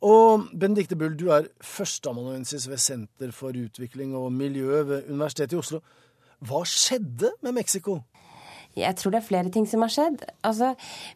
[0.06, 5.60] Og Benedicte Bull, du er førsteamanuensis ved Senter for utvikling og miljø ved Universitetet i
[5.60, 5.82] Oslo.
[6.46, 8.00] Hva skjedde med Mexico?
[8.76, 10.22] Jeg tror det er flere ting som har skjedd.
[10.44, 10.74] Altså,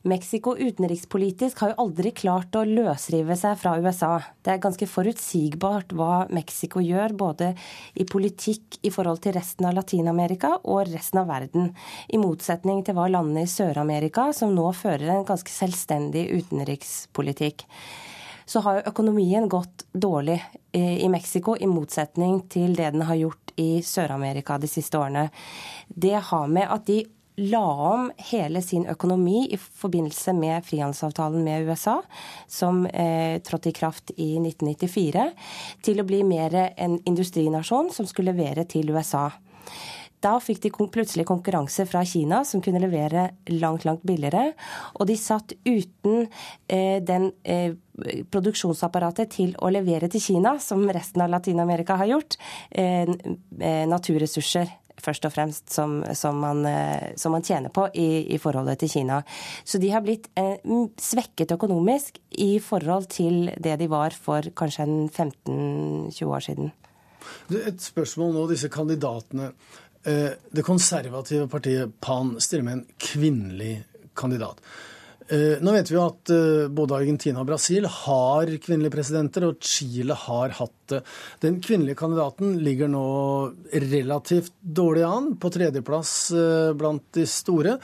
[0.08, 4.14] Mexico utenrikspolitisk har jo aldri klart å løsrive seg fra USA.
[4.40, 7.52] Det er ganske forutsigbart hva Mexico gjør, både
[8.00, 11.74] i politikk i forhold til resten av Latin-Amerika og resten av verden.
[12.08, 17.68] I motsetning til hva landene i Sør-Amerika, som nå fører en ganske selvstendig utenrikspolitikk
[18.50, 20.40] så har jo økonomien gått dårlig
[20.74, 25.28] i Mexico, i motsetning til det den har gjort i Sør-Amerika de siste årene.
[25.86, 27.04] Det har med at de
[27.40, 32.00] la om hele sin økonomi i forbindelse med frihandelsavtalen med USA,
[32.48, 35.28] som eh, trådte i kraft i 1994,
[35.86, 39.30] til å bli mer en industrinasjon som skulle levere til USA.
[40.20, 44.50] Da fikk de plutselig konkurranse fra Kina, som kunne levere langt, langt billigere.
[45.00, 46.26] Og de satt uten
[46.68, 47.72] eh, den eh,
[48.28, 52.36] produksjonsapparatet til å levere til Kina, som resten av Latin-Amerika har gjort,
[52.70, 58.26] eh, eh naturressurser først og fremst som, som, man, eh, som man, tjener på i,
[58.34, 59.20] i, forholdet til Kina.
[59.64, 60.60] Så de har blitt eh,
[61.00, 66.72] svekket økonomisk i forhold til det de var for kanskje 15-20 år siden.
[67.50, 69.52] Et spørsmål nå, disse kandidatene.
[70.04, 73.74] Eh, det konservative partiet PAN stiller med en kvinnelig
[74.16, 74.60] kandidat.
[75.30, 79.62] Eh, nå vet vi jo at eh, både Argentina og Brasil har kvinnelige presidenter, og
[79.62, 81.00] Chile har hatt det.
[81.44, 83.06] Den kvinnelige kandidaten ligger nå
[83.86, 86.14] relativt dårlig an, på tredjeplass
[86.74, 87.76] blant de store.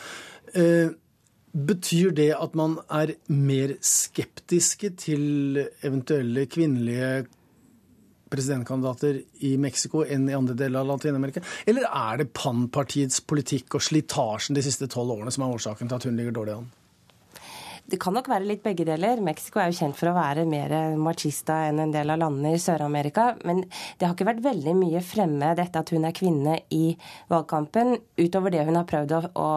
[1.56, 7.28] Betyr det at man er mer skeptiske til eventuelle kvinnelige
[8.32, 11.44] presidentkandidater i Mexico enn i andre deler av Latin-Amerika?
[11.70, 16.00] Eller er det PAN-partiets politikk og slitasjen de siste tolv årene som er årsaken til
[16.00, 16.68] at hun ligger dårlig an?
[17.86, 19.20] Det kan nok være litt begge deler.
[19.22, 22.58] Mexico er jo kjent for å være mer machista enn en del av landene i
[22.58, 23.28] Sør-Amerika.
[23.46, 26.96] Men det har ikke vært veldig mye fremme dette at hun er kvinne i
[27.30, 29.50] valgkampen, utover det hun har prøvd å, å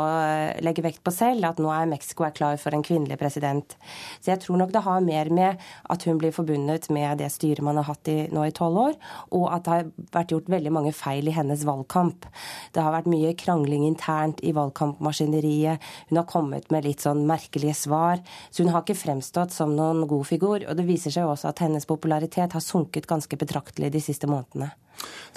[0.61, 3.73] legge vekt på selv, at nå er Mexico er klar for en kvinnelig president.
[4.21, 7.65] Så jeg tror nok det har mer med at hun blir forbundet med det styret
[7.65, 8.93] man har hatt i, nå i tolv år,
[9.33, 9.89] og at det har
[10.19, 12.29] vært gjort veldig mange feil i hennes valgkamp.
[12.77, 15.91] Det har vært mye krangling internt i valgkampmaskineriet.
[16.13, 18.37] Hun har kommet med litt sånn merkelige svar der.
[18.51, 20.65] Så hun har ikke fremstått som noen god figur.
[20.67, 24.71] Og det viser seg også at hennes popularitet har sunket ganske betraktelig de siste månedene.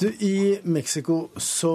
[0.00, 1.74] Du, I Mexico så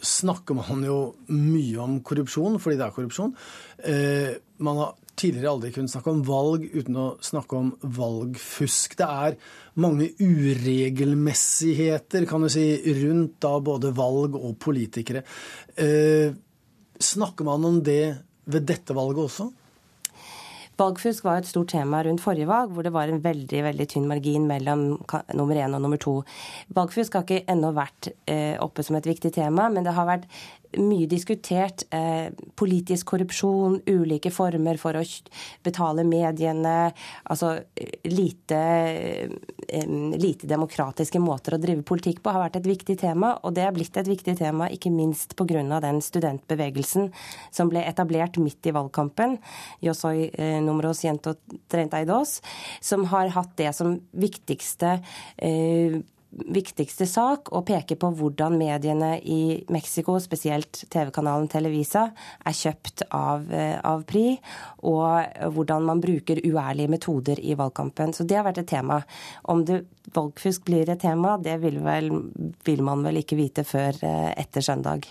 [0.00, 3.34] snakker man jo mye om korrupsjon, fordi det er korrupsjon.
[3.84, 4.32] Eh,
[4.64, 8.96] man har tidligere aldri kunnet snakke om valg uten å snakke om valgfusk.
[8.96, 9.36] Det er
[9.80, 15.22] mange uregelmessigheter kan du si, rundt da både valg og politikere.
[15.76, 16.32] Eh,
[17.00, 18.16] snakker man om det
[18.50, 19.46] ved dette valget også?
[20.80, 24.06] Valgfusk var et stort tema rundt forrige valg, hvor det var en veldig veldig tynn
[24.08, 24.84] margin mellom
[25.36, 26.14] nummer én og nummer to.
[26.76, 30.24] Valgfusk har ikke ennå vært eh, oppe som et viktig tema, men det har vært
[30.78, 35.02] mye diskutert eh, politisk korrupsjon, ulike former for å
[35.66, 36.92] betale mediene,
[37.24, 38.60] altså eh, lite,
[39.66, 43.32] eh, lite, demokratiske måter å drive politikk på har vært et viktig tema.
[43.42, 45.80] Og det er blitt et viktig tema ikke minst pga.
[45.80, 47.10] den studentbevegelsen
[47.50, 49.38] som ble etablert midt i valgkampen,
[49.80, 51.34] Yo eh, numero ciento
[51.68, 52.00] treinta
[52.80, 55.00] som har hatt det som viktigste
[55.36, 62.06] eh, viktigste sak å peke på hvordan mediene i Mexico, spesielt TV-kanalen Televisa,
[62.46, 64.38] er kjøpt av, eh, av, PRI,
[64.86, 68.14] og hvordan man bruker uærlige metoder i valgkampen.
[68.14, 69.02] Så det har vært et tema.
[69.44, 72.10] Om det valgfusk blir et tema, det vil, vel,
[72.64, 75.06] vil man vel ikke vite før eh, etter søndag.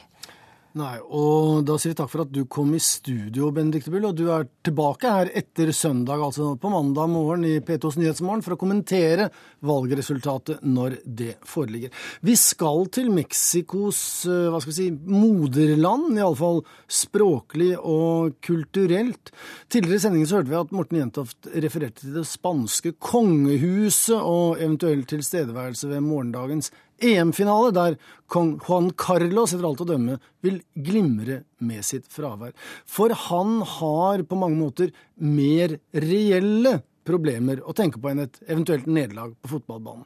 [0.79, 4.05] Nei, og da sier vi takk for at du kom i studio, Benedicte Bull.
[4.07, 8.55] Og du er tilbake her etter søndag, altså på mandag morgen i P2s Nyhetsmorgen, for
[8.55, 9.27] å kommentere
[9.65, 11.91] valgresultatet når det foreligger.
[12.23, 19.33] Vi skal til Mexicos eh, hva skal vi si, moderland, iallfall språklig og kulturelt.
[19.67, 24.61] Tidligere i sendingen så hørte vi at Morten Jentoft refererte til det spanske kongehuset og
[24.61, 27.97] eventuell tilstedeværelse ved morgendagens EM-finale, der
[28.29, 32.53] kong Juan Carlos etter alt å dømme vil glimre med sitt fravær.
[32.85, 38.85] For han har på mange måter mer reelle problemer å tenke på enn et eventuelt
[38.89, 40.05] nederlag på fotballbanen.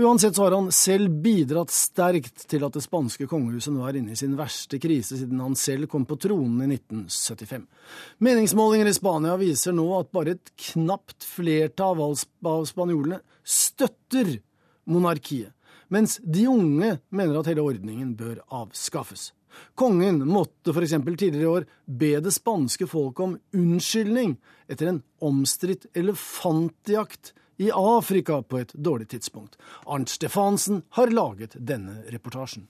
[0.00, 4.14] Uansett så har han selv bidratt sterkt til at det spanske kongehuset nå er inne
[4.14, 7.66] i sin verste krise siden han selv kom på tronen i 1975.
[8.24, 14.38] Meningsmålinger i Spania viser nå at bare et knapt flertall av spanjolene støtter
[14.88, 15.52] monarkiet
[15.90, 19.30] mens de unge mener at hele ordningen bør avskaffes.
[19.74, 20.94] Kongen måtte f.eks.
[21.18, 24.36] tidligere i år be det spanske folket om unnskyldning
[24.70, 29.58] etter en omstridt elefantjakt i Afrika på et dårlig tidspunkt.
[29.86, 32.68] Arnt Stefansen har laget denne reportasjen.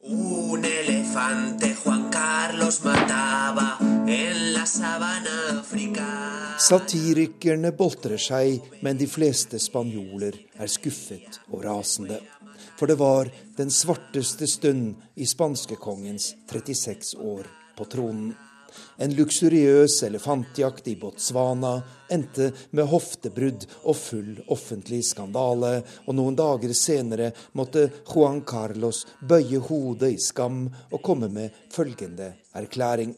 [0.00, 3.89] Un elefante Juan Carlos mataba
[6.60, 12.20] Satirikerne boltrer seg, men de fleste spanjoler er skuffet og rasende.
[12.78, 18.32] For det var den svarteste stund i spanskekongens 36 år på tronen.
[18.96, 21.72] En luksuriøs elefantjakt i Botswana
[22.12, 29.62] endte med hoftebrudd og full offentlig skandale, og noen dager senere måtte Juan Carlos bøye
[29.66, 33.16] hodet i skam og komme med følgende erklæring.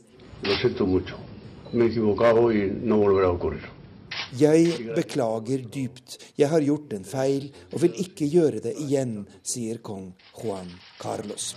[4.39, 9.79] Jeg beklager dypt, jeg har gjort en feil og vil ikke gjøre det igjen, sier
[9.85, 11.53] kong Juan Carlos.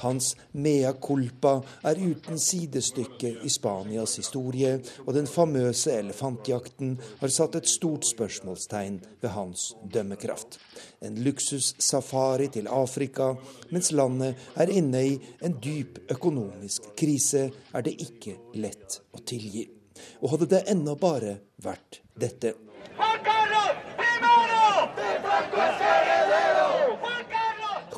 [0.00, 7.58] Hans mea culpa er uten sidestykke i Spanias historie, og den famøse elefantjakten har satt
[7.60, 10.58] et stort spørsmålstegn ved hans dømmekraft.
[11.04, 13.34] En luksussafari til Afrika,
[13.70, 19.68] mens landet er inne i en dyp økonomisk krise, er det ikke lett å tilgi.
[20.24, 22.56] Og hadde det ennå bare vært dette.
[22.96, 23.40] Juan Carlos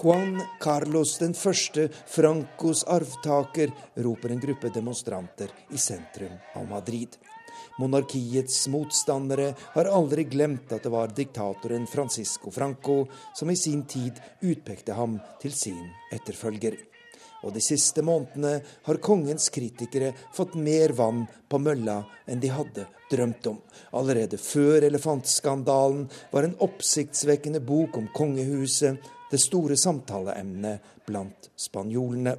[0.02, 7.16] den første, Francos arvtaker, roper en gruppe demonstranter i sentrum av Madrid.
[7.78, 14.18] Monarkiets motstandere har aldri glemt at det var diktatoren Francisco Franco som i sin tid
[14.40, 16.76] utpekte ham til sin etterfølger.
[17.42, 22.86] Og de siste månedene har kongens kritikere fått mer vann på mølla enn de hadde
[23.10, 23.58] drømt om.
[23.98, 32.34] Allerede før elefantskandalen var en oppsiktsvekkende bok om kongehuset det store samtaleemnet blant spanjolene.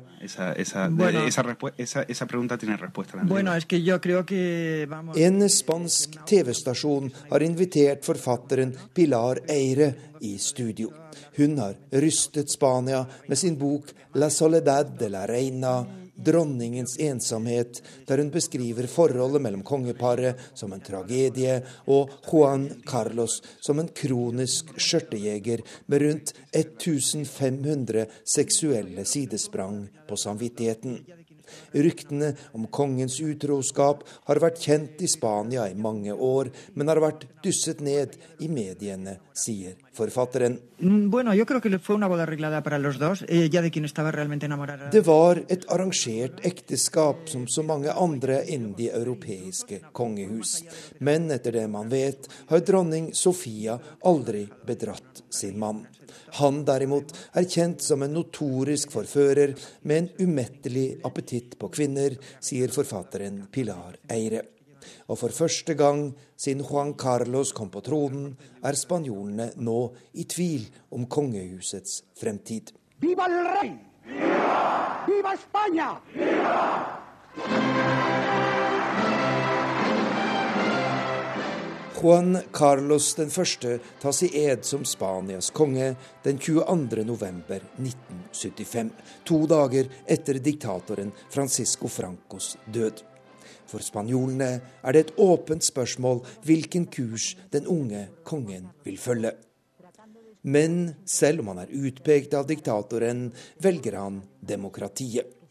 [5.15, 9.89] En spansk TV-stasjon har invitert forfatteren Pilar Eire
[10.21, 10.93] i studio.
[11.37, 11.75] Hun har
[12.05, 18.87] rystet Spania med sin bok 'La soledad de la reina' dronningens ensomhet, der hun beskriver
[18.87, 26.33] forholdet mellom kongeparet som en tragedie, og Juan Carlos som en kronisk skjørtejeger med rundt
[26.53, 31.01] 1500 seksuelle sidesprang på samvittigheten.
[31.73, 37.25] Ryktene om kongens utroskap har vært kjent i Spania i mange år, men har vært
[37.43, 40.59] dysset ned i mediene, sier forfatteren.
[40.79, 40.87] Eh,
[44.91, 50.63] Det var et arrangert ekteskap som så mange andre innen de europeiske kongehus.
[50.99, 55.85] Men etter det man vet, har dronning Sofia aldri bedratt sin mann.
[56.39, 59.55] Han derimot er kjent som en notorisk forfører
[59.89, 64.43] med en umettelig appetitt på kvinner, sier forfatteren Pilar Eire.
[65.07, 69.79] Og for første gang siden Juan Carlos kom på tronen, er spanjolene nå
[70.19, 72.73] i tvil om kongehusets fremtid.
[73.03, 73.73] Viva el rey!
[74.07, 75.05] Viva!
[75.07, 75.89] Viva España!
[76.15, 76.63] Viva!
[82.03, 83.79] Juan Carlos 1.
[84.01, 88.89] tas i ed som Spanias konge den 22.11.1975,
[89.23, 92.93] to dager etter diktatoren Francisco Francos død.
[93.71, 99.31] For spanjolene er det et åpent spørsmål hvilken kurs den unge kongen vil følge.
[100.43, 103.31] Men selv om han er utpekt av diktatoren,
[103.63, 105.42] velger han demokratiet.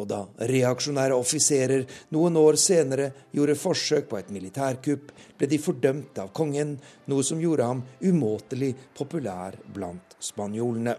[0.00, 6.20] Og da reaksjonære offiserer noen år senere gjorde forsøk på et militærkupp, ble de fordømt
[6.22, 6.78] av kongen,
[7.12, 10.96] noe som gjorde ham umåtelig populær blant spanjolene.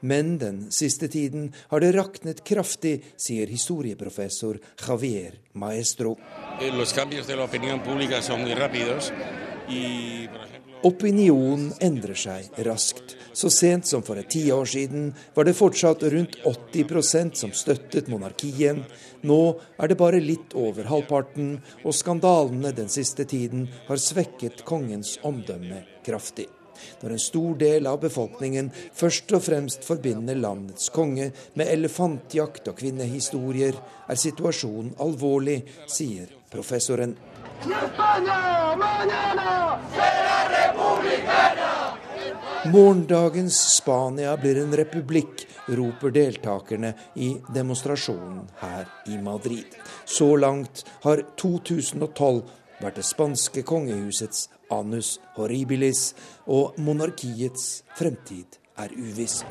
[0.00, 6.16] Men den siste tiden har det raknet kraftig, sier historieprofessor Javier Maestro.
[6.60, 6.94] Eh, los
[10.82, 13.16] Opinionen endrer seg raskt.
[13.32, 18.80] Så sent som for et tiår siden var det fortsatt rundt 80% som støttet monarkien.
[19.28, 19.40] Nå
[19.76, 25.84] er det bare litt over halvparten, og skandalene den siste tiden har svekket kongens omdømme
[26.06, 26.48] kraftig.
[27.02, 31.28] Når en stor del av befolkningen først og fremst forbinder landets konge
[31.60, 33.76] med elefantjakt og kvinnehistorier,
[34.08, 35.60] er situasjonen alvorlig,
[35.92, 37.14] sier professoren.
[42.64, 49.76] Morgendagens Spania blir en republikk, roper deltakerne i demonstrasjonen her i Madrid.
[50.04, 52.42] Så langt har 2012
[52.80, 56.14] vært det spanske kongehusets anus horribilis,
[56.48, 59.44] og monarkiets fremtid er uviss.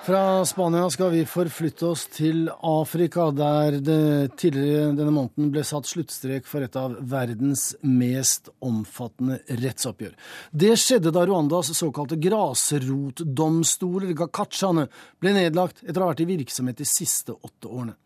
[0.00, 5.90] Fra Spania skal vi forflytte oss til Afrika, der det tidligere denne måneden ble satt
[5.90, 10.14] sluttstrek for et av verdens mest omfattende rettsoppgjør.
[10.56, 14.86] Det skjedde da Rwandas såkalte grasrotdomstoler, gakachaene,
[15.20, 17.98] ble nedlagt etter å ha vært i virksomhet de siste åtte årene.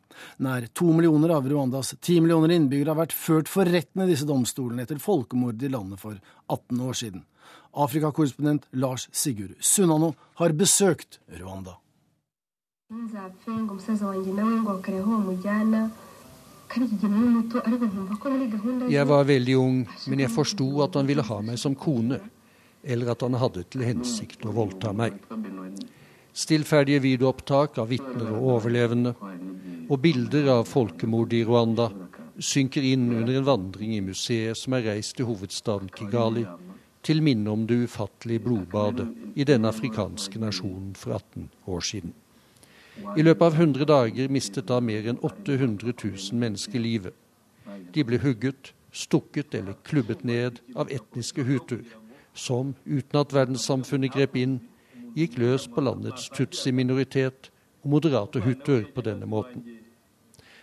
[0.42, 4.26] Nær to millioner av Rwandas ti millioner innbyggere har vært ført for retten i disse
[4.26, 6.18] domstolene etter folkemordet i landet for
[6.50, 7.22] 18 år siden.
[7.86, 11.78] Afrikakorrespondent Lars Sigurd Sunnano har besøkt Rwanda.
[12.94, 14.72] Ntuzapfe ngo umusaza wanjye nawe ngo
[15.10, 15.80] bamujyana
[16.70, 21.58] ko muri gahunda Jeg var veldig ung, men jeg forsto at han ville ha meg
[21.58, 22.18] som kone,
[22.82, 25.18] eller at han hadde til hensikt å voldta meg.
[26.32, 29.14] Stillferdige videoopptak av vitner og overlevende,
[29.90, 31.90] og bilder av folkemordet i Rwanda
[32.38, 36.46] synker inn under en vandring i museet som er reist til hovedstaden Kigali,
[37.02, 42.14] til minne om det ufattelige blodbadet i denne afrikanske nasjonen for 18 år siden.
[42.94, 47.14] I løpet av 100 dager mistet da mer enn 800 000 mennesker livet.
[47.94, 51.86] De ble hugget, stukket eller klubbet ned av etniske hutuer,
[52.34, 54.60] som, uten at verdenssamfunnet grep inn,
[55.14, 57.50] gikk løs på landets tutsi-minoritet
[57.82, 59.66] og moderate hutuer på denne måten.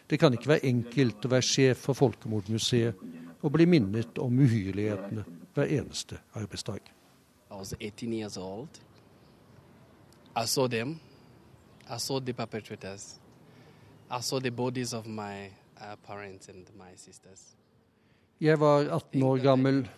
[0.08, 3.04] Det kan ikke være enkelt å være sjef for Folkemordmuseet
[3.42, 5.24] og bli minnet om uhyrlighetene
[5.56, 6.84] hver eneste arbeidsdag.
[7.52, 8.80] I was 18 years old.
[10.36, 11.00] I saw them.
[11.90, 13.20] I saw the perpetrators.
[14.10, 15.50] I saw the bodies of my
[15.82, 17.56] uh, parents and my sisters.
[18.42, 19.90] Jeg var 18 år gammel.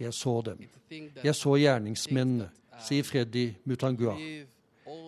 [0.00, 0.58] Jeg så dem.
[1.24, 2.48] Jeg så gjerningsmennene,
[2.82, 4.16] sier Freddy Mutangua.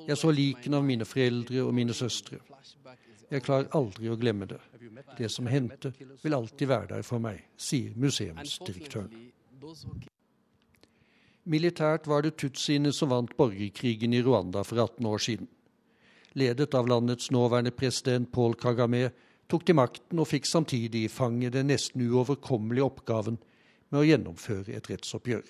[0.09, 2.39] Jeg så likene av mine foreldre og mine søstre.
[3.30, 4.61] Jeg klarer aldri å glemme det.
[5.18, 9.11] Det som hendte, vil alltid være der for meg, sier museumsdirektøren.
[11.47, 15.49] Militært var det tutsiene som vant borgerkrigen i Rwanda for 18 år siden.
[16.37, 19.09] Ledet av landets nåværende president Paul Kagame
[19.49, 23.39] tok til makten og fikk samtidig i fanget den nesten uoverkommelige oppgaven
[23.89, 25.47] med å gjennomføre et rettsoppgjør.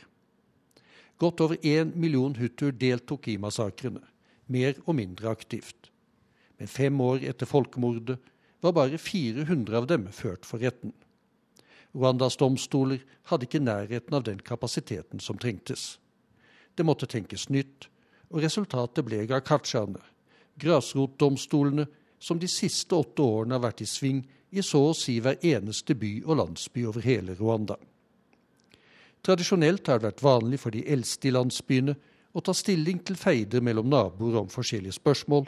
[1.18, 4.04] Godt over én million hutuer deltok i massakrene,
[4.46, 5.90] mer og mindre aktivt.
[6.60, 8.20] Men fem år etter folkemordet
[8.62, 10.94] var bare 400 av dem ført for retten.
[11.96, 15.96] Rwandas domstoler hadde ikke nærheten av den kapasiteten som trengtes.
[16.76, 17.88] Det måtte tenkes nytt,
[18.30, 20.02] og resultatet ble gakachaene,
[20.60, 21.86] grasrotdomstolene
[22.18, 25.94] som de siste åtte årene har vært i sving i så å si hver eneste
[25.98, 27.76] by og landsby over hele Rwanda.
[29.26, 31.96] Tradisjonelt har det vært vanlig for de eldste i landsbyene
[32.36, 35.46] å ta stilling til feider mellom naboer om forskjellige spørsmål,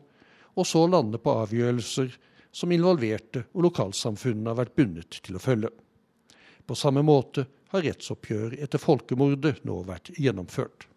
[0.59, 2.15] og så lande på avgjørelser
[2.51, 5.71] som involverte og lokalsamfunnene har vært bundet til å følge.
[6.67, 10.89] På samme måte har rettsoppgjør etter folkemordet nå vært gjennomført.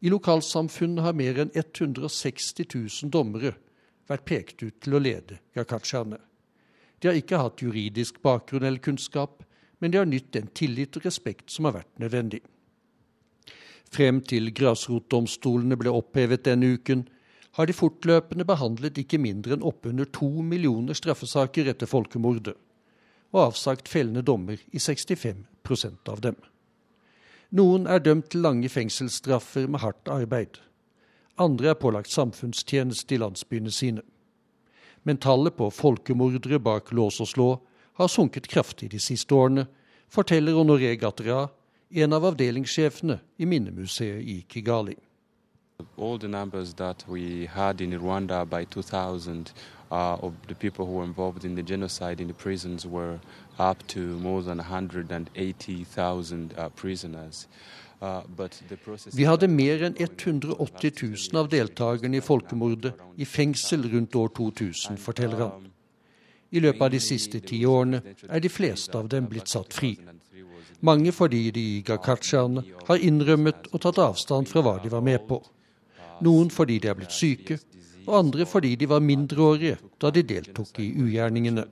[0.00, 3.52] I lokalsamfunnet har mer enn 160 000 dommere
[4.08, 6.18] vært pekt ut til å lede gakachaene.
[7.00, 9.42] De har ikke hatt juridisk bakgrunn eller kunnskap,
[9.80, 12.40] men de har nytt den tillit og respekt som har vært nødvendig.
[13.90, 17.06] Frem til grasrotdomstolene ble opphevet denne uken,
[17.58, 22.54] har de fortløpende behandlet ikke mindre enn oppunder to millioner straffesaker etter folkemordet,
[23.34, 26.38] og avsagt fellende dommer i 65% av dem.
[27.50, 30.60] Noen er dømt til lange fengselsstraffer med hardt arbeid.
[31.38, 34.04] Andre er pålagt samfunnstjeneste i landsbyene sine.
[35.02, 37.48] Men tallet på folkemordere bak lås og slå
[37.98, 39.66] har sunket kraftig de siste årene,
[40.08, 41.48] forteller Honoré Gattera,
[41.90, 44.94] en av avdelingssjefene i minnemuseet i Kigali.
[45.98, 49.52] All the numbers that we had Rwanda by 2000
[49.90, 53.18] uh, of the people who were involved in the genocide in the prisons were
[53.58, 57.46] up to more than 180,000 uh, prisoners.
[58.02, 58.22] Uh,
[59.12, 60.56] Vi hadde mer enn 180
[61.02, 65.66] 000 av deltakerne i folkemordet i fengsel rundt år 2000, forteller han.
[66.50, 69.98] I løpet av de siste ti årene er de fleste av dem blitt satt fri.
[70.80, 75.28] Mange fordi de i Gakachaene har innrømmet og tatt avstand fra hva de var med
[75.28, 75.42] på.
[76.24, 77.58] Noen fordi de er blitt syke,
[78.06, 81.66] og andre fordi de var mindreårige da de deltok i ugjerningene.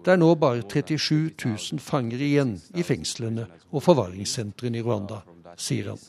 [0.00, 5.20] Det er nå bare 37 000 fanger igjen i fengslene og forvaringssentrene i Rwanda,
[5.60, 6.00] sier han.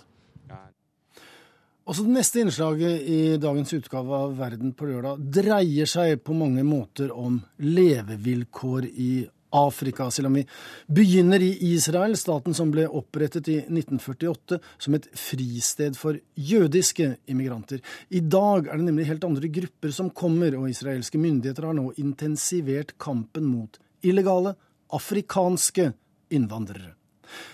[1.92, 6.64] Også det neste innslaget i dagens utgave av Verden på lørdag dreier seg på mange
[6.64, 9.12] måter om levevilkår i
[9.52, 10.46] Afrika, selv om vi
[10.88, 17.82] begynner i Israel, staten som ble opprettet i 1948 som et fristed for jødiske immigranter.
[18.10, 21.92] I dag er det nemlig helt andre grupper som kommer, og israelske myndigheter har nå
[22.02, 24.56] intensivert kampen mot illegale
[24.92, 25.92] afrikanske
[26.32, 26.96] innvandrere.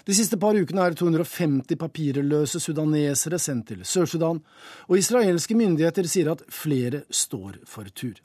[0.06, 4.39] De siste par ukene er 250 papirløse sudanesere sendt til Sør-Sudan,
[4.89, 8.18] og israelske myndigheter sier at flere står for tur.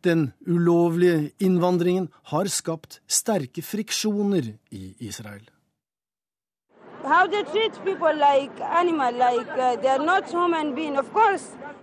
[0.00, 5.44] Den ulovlige innvandringen har skapt sterke friksjoner i Israel.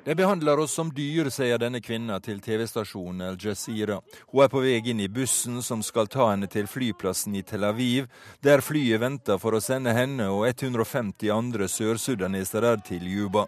[0.04, 4.00] De behandler oss som dyr, sier denne kvinna til TV-stasjonen Al Jazeera.
[4.32, 7.70] Hun er på vei inn i bussen som skal ta henne til flyplassen i Tel
[7.70, 8.10] Aviv,
[8.42, 13.46] der flyet venter for å sende henne og 150 andre sørsudanesere til Juba.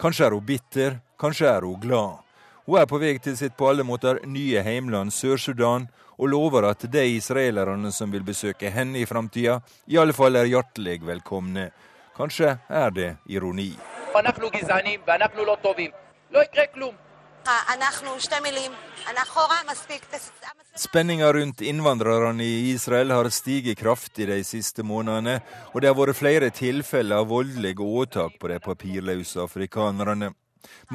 [0.00, 2.23] Kanskje er hun bitter, kanskje er hun glad.
[2.66, 5.84] Hun er på vei til sitt på alle måter nye heimland Sør-Sudan,
[6.16, 9.58] og lover at de israelerne som vil besøke henne i framtida,
[9.90, 11.68] i alle fall er hjertelig velkomne.
[12.16, 13.74] Kanskje er det ironi.
[20.74, 25.40] Spenninga rundt innvandrerne i Israel har stiget kraftig de siste månedene,
[25.74, 30.32] og det har vært flere tilfeller av voldelige åtak på de papirløse afrikanerne.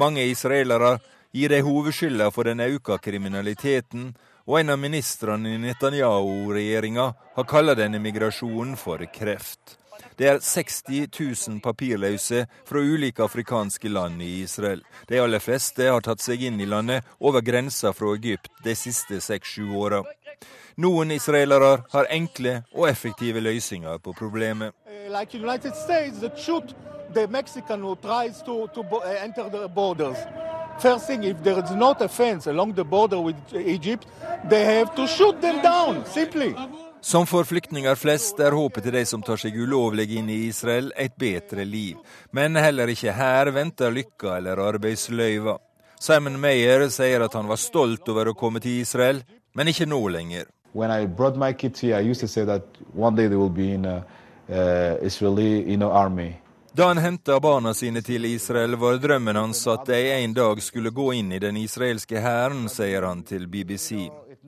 [0.00, 0.96] Mange israelere
[1.32, 4.14] gir de hovedskylda for den auka kriminaliteten,
[4.46, 9.76] og en av ministrene i Netanyahu-regjeringa har kalla denne migrasjonen for kreft.
[10.16, 11.06] Det er 60
[11.48, 14.82] 000 papirløse fra ulike afrikanske land i Israel.
[15.08, 19.20] De aller fleste har tatt seg inn i landet over grensa fra Egypt de siste
[19.20, 20.02] seks-sju åra.
[20.80, 24.74] Noen israelere har enkle og effektive løsninger på problemet.
[25.08, 26.74] Like United States that shoot
[27.14, 30.18] the Mexican who tries to, the borders.
[30.80, 34.06] First thing, if there is not a fence along the border with Egypt,
[34.48, 36.54] they have to shoot them down, simply.
[37.00, 40.88] Som for flyktninger flest er håpet til de som tar seg ulovlig inn i Israel,
[40.96, 41.96] et bedre liv.
[42.32, 45.58] Men heller ikke her venter lykka eller arbeidsløyva.
[46.00, 49.20] Simon Meyer sier at han var stolt over å komme til Israel,
[49.52, 50.48] men ikke nå lenger.
[50.72, 52.64] When I brought my kids here, I used to say that
[52.94, 54.04] one day they will be in a,
[54.48, 56.36] uh, Israeli you know, army.
[56.80, 60.88] Da han henta barna sine til Israel, var drømmen hans at de en dag skulle
[60.90, 64.06] gå inn i den israelske hæren, sier han til BBC.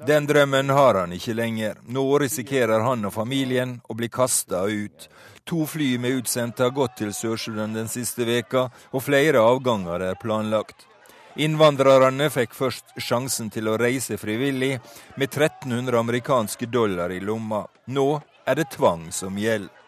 [0.08, 1.82] Den drømmen har han ikke lenger.
[1.92, 5.10] Nå risikerer han og familien å bli kasta ut.
[5.44, 8.64] To fly med utsendte har gått til Sør-Sudan den siste veka,
[8.96, 10.88] og flere avganger er planlagt.
[11.36, 14.78] Innvandrerne fikk først sjansen til å reise frivillig,
[15.20, 17.66] med 1300 amerikanske dollar i lomma.
[17.92, 18.08] Nå
[18.48, 19.81] er det tvang som gjelder.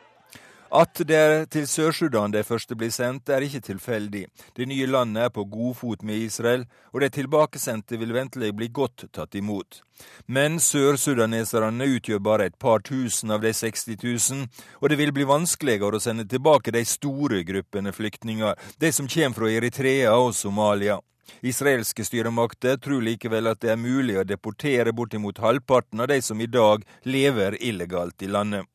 [0.74, 4.24] At det er til Sør-Sudan de første blir sendt, er ikke tilfeldig.
[4.58, 8.68] Det nye landet er på god fot med Israel, og de tilbakesendte vil ventelig bli
[8.74, 9.84] godt tatt imot.
[10.26, 14.50] Men sørsudaneserne utgjør bare et par tusen av de 60 000,
[14.82, 19.38] og det vil bli vanskeligere å sende tilbake de store gruppene flyktninger, de som kommer
[19.38, 20.98] fra Eritrea og Somalia.
[21.46, 26.40] Israelske styremakter tror likevel at det er mulig å deportere bortimot halvparten av de som
[26.42, 28.66] i dag lever illegalt i landet.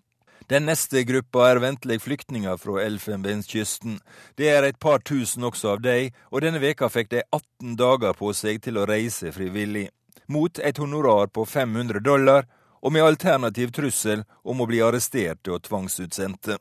[0.50, 4.00] Den neste gruppa er ventelig flyktninger fra Elfenbenskysten.
[4.34, 8.16] Det er et par tusen også av dem, og denne veka fikk de 18 dager
[8.18, 9.92] på seg til å reise frivillig.
[10.26, 12.50] Mot et honorar på 500 dollar,
[12.82, 16.58] og med alternativ trussel om å bli arresterte og tvangsutsendte.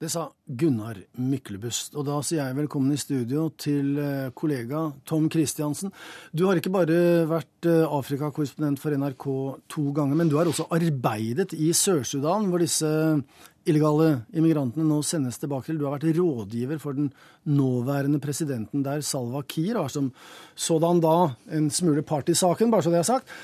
[0.00, 0.22] Det sa
[0.56, 1.92] Gunnar Myklebust.
[2.00, 5.92] Og da sier jeg velkommen i studio til eh, kollega Tom Christiansen.
[6.32, 9.26] Du har ikke bare vært eh, Afrikakorrespondent for NRK
[9.68, 12.88] to ganger, men du har også arbeidet i Sør-Sudan, hvor disse
[13.68, 15.82] illegale immigrantene nå sendes tilbake til.
[15.82, 17.12] Du har vært rådgiver for den
[17.52, 20.08] nåværende presidenten der, Salwa Kiir, har som
[20.56, 21.14] sådan da
[21.52, 23.36] en smule part i saken, bare så det er sagt.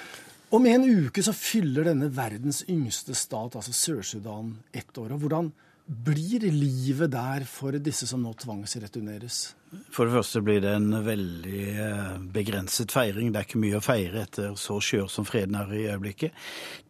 [0.57, 5.13] Om en uke så fyller denne verdens yngste stat, altså Sør-Sudan, ett år.
[5.13, 5.53] og hvordan
[5.87, 9.55] blir livet der for disse som nå tvangsreturneres?
[9.93, 13.31] For det første blir det en veldig eh, begrenset feiring.
[13.31, 16.35] Det er ikke mye å feire etter så skjør som freden er i øyeblikket.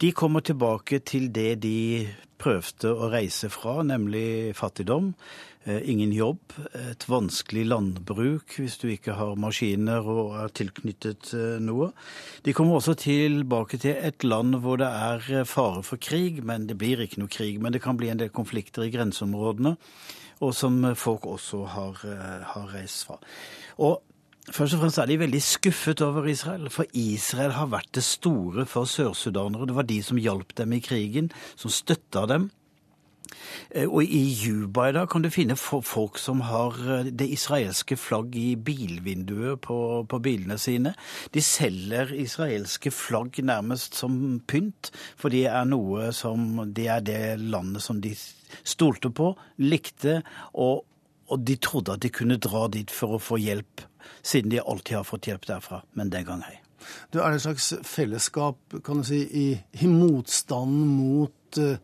[0.01, 2.07] De kommer tilbake til det de
[2.40, 5.12] prøvde å reise fra, nemlig fattigdom.
[5.66, 11.56] Eh, ingen jobb, et vanskelig landbruk hvis du ikke har maskiner og er tilknyttet eh,
[11.58, 11.88] noe.
[12.46, 16.68] De kommer også tilbake til et land hvor det er eh, fare for krig, men
[16.70, 17.58] det blir ikke noe krig.
[17.58, 19.74] Men det kan bli en del konflikter i grenseområdene,
[20.38, 21.98] og som folk også har,
[22.52, 23.18] har reist fra.
[23.82, 24.04] Og
[24.46, 28.62] Først og fremst er de veldig skuffet over Israel, for Israel har vært det store
[28.70, 29.66] for sørsudanere.
[29.66, 32.44] Det var de som hjalp dem i krigen, som støtta dem.
[33.70, 37.99] Eh, og i Juba i dag kan du finne folk som har eh, det israelske
[37.99, 40.95] flagg i bilvinduet på, på, bilene sine.
[41.35, 46.45] De selger israelske flagg nærmest som pynt, for det er noe som
[46.77, 48.14] Det er det landet som de
[48.64, 50.20] stolte på, likte,
[50.55, 50.85] og,
[51.29, 53.83] og de trodde at de kunne dra dit for å få hjelp,
[54.22, 55.83] siden de alltid har fått hjelp derfra.
[55.95, 56.61] Men den gang ei.
[57.11, 59.47] Du, Er det et slags fellesskap kan du si, i,
[59.83, 61.77] i motstanden mot uh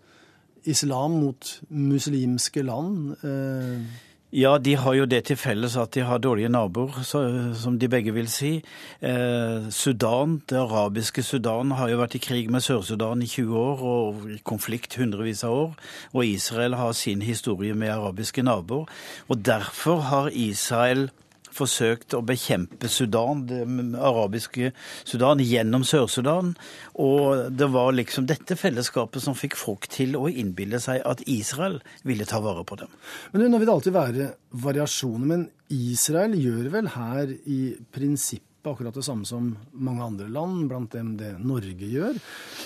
[0.65, 3.17] islam mot muslimske land?
[3.23, 4.01] Eh,
[4.33, 8.15] ja, de har jo det til felles at de har dårlige naboer, som de begge
[8.17, 8.63] vil si.
[9.05, 13.83] Eh, Sudan, det arabiske Sudan, har jo vært i krig med Sør-Sudan i 20 år
[13.91, 15.75] og i konflikt hundrevis av år.
[16.15, 18.89] Og Israel har sin historie med arabiske naboer.
[19.29, 21.11] Og derfor har Israel
[21.57, 23.63] forsøkt å bekjempe Sudan, det
[23.99, 24.73] arabiske
[25.05, 26.55] Sudan, gjennom Sør-Sudan.
[27.03, 31.81] Og det var liksom dette fellesskapet som fikk folk til å innbille seg at Israel
[32.09, 32.93] ville ta vare på dem.
[33.33, 34.31] Men Nå vil det alltid være
[34.63, 37.61] variasjoner, men Israel gjør vel her i
[37.93, 42.19] prinsippet akkurat det samme som mange andre land, blant dem det Norge gjør.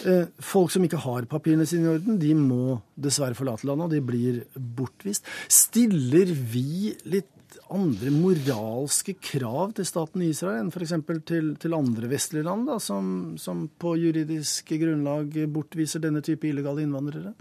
[0.09, 3.95] Eh, folk som ikke har papirene sine i orden, de må dessverre forlate landet, og
[3.95, 5.24] de blir bortvist.
[5.49, 7.30] Stiller vi litt
[7.74, 10.94] andre moralske krav til staten Israel enn f.eks.
[11.26, 16.86] Til, til andre vestlige land, da, som, som på juridisk grunnlag bortviser denne type illegale
[16.86, 17.34] innvandrere?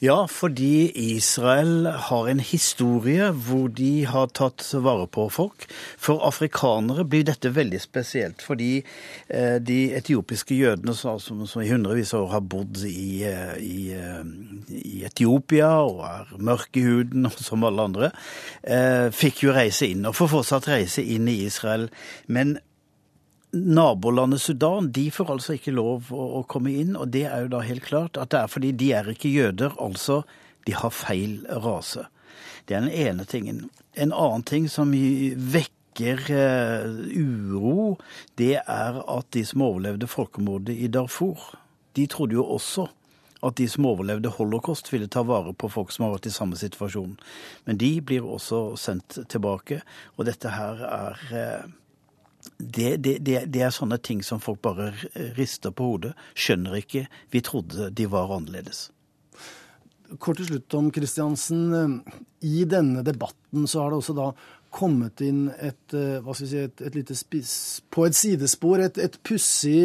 [0.00, 5.64] Ja, fordi Israel har en historie hvor de har tatt vare på folk.
[5.96, 8.82] For afrikanere blir dette veldig spesielt, fordi
[9.28, 14.20] eh, de etiopiske jødene som, i hundrevis av år har bodd i, eh, i, eh,
[14.76, 18.12] i, Etiopia og er mørke i huden som alle andre,
[19.16, 21.86] fikk jo reise inn, og får fortsatt reise inn i Israel.
[22.26, 22.56] Men
[23.52, 27.54] nabolandet Sudan de får altså ikke lov å, å, komme inn, og det er jo
[27.56, 29.76] da helt klart at det er fordi de er ikke jøder.
[29.82, 30.22] Altså
[30.66, 32.06] de har feil rase.
[32.66, 33.66] Det er den ene tingen.
[33.94, 37.96] En annen ting som vekker eh, uro,
[38.36, 41.54] det er at de som overlevde folkemordet i Darfur,
[41.96, 42.88] de trodde jo også
[43.46, 46.58] at de som overlevde holocaust, ville ta vare på folk som har vært i samme
[46.58, 47.14] situasjon.
[47.68, 49.82] Men de blir også sendt tilbake,
[50.16, 51.74] og dette her er uh,
[52.58, 54.90] det, det, det, er sånne ting som folk bare
[55.36, 56.12] rister på hodet.
[56.38, 57.06] Skjønner ikke.
[57.32, 58.88] Vi trodde de var annerledes.
[60.22, 62.00] Kort til slutt om Kristiansen.
[62.46, 64.30] I denne debatten så har det også da
[64.76, 67.54] kommet inn et, eh, hva skal vi si, et, et lite spiss,
[67.92, 69.78] på et sidespor, et, et pussig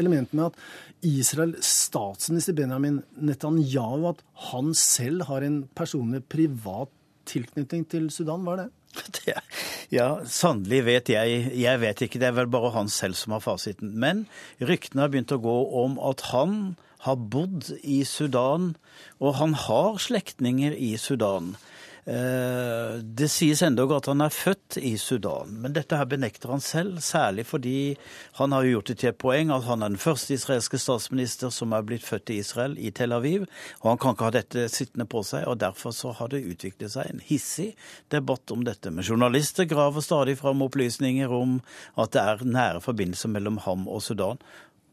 [0.00, 0.58] element med at
[1.04, 6.90] Israel, statsminister Benjamin Netanyahu, at han selv har en personlig privat
[7.28, 8.42] tilknytning til Sudan.
[8.44, 8.70] Hva er det?
[9.18, 9.34] Det,
[9.94, 11.50] ja, sannelig vet jeg.
[11.58, 13.94] Jeg vet ikke, det er vel bare han selv som har fasiten.
[14.00, 14.24] Men
[14.62, 16.74] ryktene har begynt å gå om at han
[17.04, 18.74] har bodd i Sudan,
[19.20, 21.54] og han har slektninger i Sudan.
[22.04, 26.60] Eh, det sies endog at han er født i Sudan, men dette her benekter han
[26.60, 26.98] selv.
[27.00, 27.96] Særlig fordi
[28.40, 31.72] han har gjort det til et poeng at han er den første israelske statsminister som
[31.72, 33.48] er blitt født i Israel, i Tel Aviv.
[33.80, 36.92] Og han kan ikke ha dette sittende på seg, og derfor så har det utviklet
[36.92, 37.72] seg en hissig
[38.12, 38.92] debatt om dette.
[38.92, 41.58] Men journalister graver stadig fram opplysninger om
[41.96, 44.42] at det er nære forbindelser mellom ham og Sudan.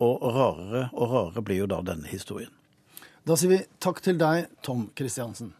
[0.01, 2.49] Og rarere og rarere blir jo da denne historien.
[3.27, 5.51] Da sier vi takk til deg, Tom Christiansen.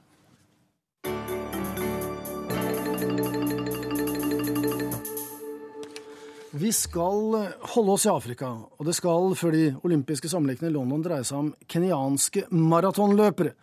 [6.54, 7.36] Vi skal
[7.72, 11.38] holde oss i Afrika, og det skal før de olympiske sammenlikene i London dreie seg
[11.38, 13.54] om kenyanske maratonløpere.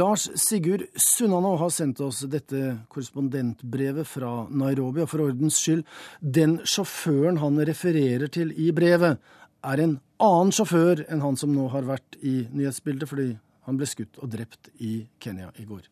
[0.00, 5.84] Lars Sigurd Sunnanå har sendt oss dette korrespondentbrevet fra Nairobi, og for ordens skyld,
[6.24, 9.20] den sjåføren han refererer til i brevet,
[9.60, 13.34] er en annen sjåfør enn han som nå har vært i nyhetsbildet, fordi
[13.68, 15.84] han ble skutt og drept i Kenya i går.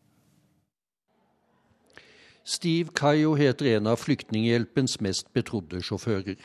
[2.49, 6.39] Steve Kayo heter en av Flyktninghjelpens mest betrodde sjåfører.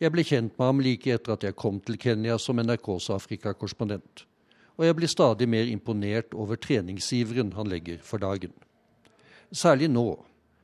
[0.00, 4.22] Jeg ble kjent med ham like etter at jeg kom til Kenya som NRKs Afrikakorrespondent.
[4.80, 8.54] Og jeg blir stadig mer imponert over treningsiveren han legger for dagen.
[9.52, 10.06] Særlig nå,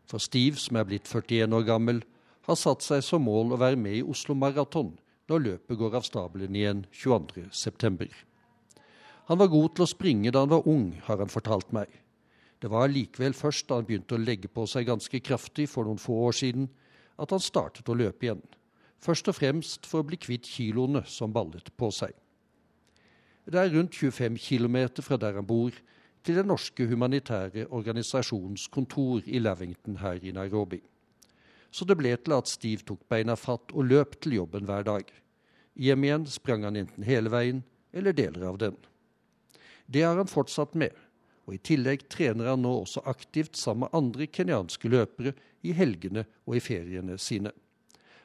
[0.08, 2.00] for Steve, som er blitt 41 år gammel,
[2.48, 4.94] har satt seg som mål å være med i Oslo Maraton
[5.28, 8.08] når løpet går av stabelen igjen 22.9.
[9.28, 11.92] Han var god til å springe da han var ung, har han fortalt meg.
[12.60, 16.00] Det var likevel først da han begynte å legge på seg ganske kraftig for noen
[16.00, 16.70] få år siden,
[17.20, 18.42] at han startet å løpe igjen.
[19.02, 22.14] Først og fremst for å bli kvitt kiloene som ballet på seg.
[23.46, 25.74] Det er rundt 25 km fra der han bor,
[26.26, 30.80] til den norske humanitære organisasjonens kontor i Lavington her i Nairobi.
[31.70, 35.06] Så det ble til at Steve tok beina fatt og løp til jobben hver dag.
[35.78, 37.62] Hjem igjen sprang han enten hele veien
[37.94, 38.74] eller deler av den.
[39.86, 40.96] Det har han fortsatt med
[41.46, 45.32] og I tillegg trener han nå også aktivt sammen med andre kenyanske løpere
[45.62, 47.52] i helgene og i feriene sine.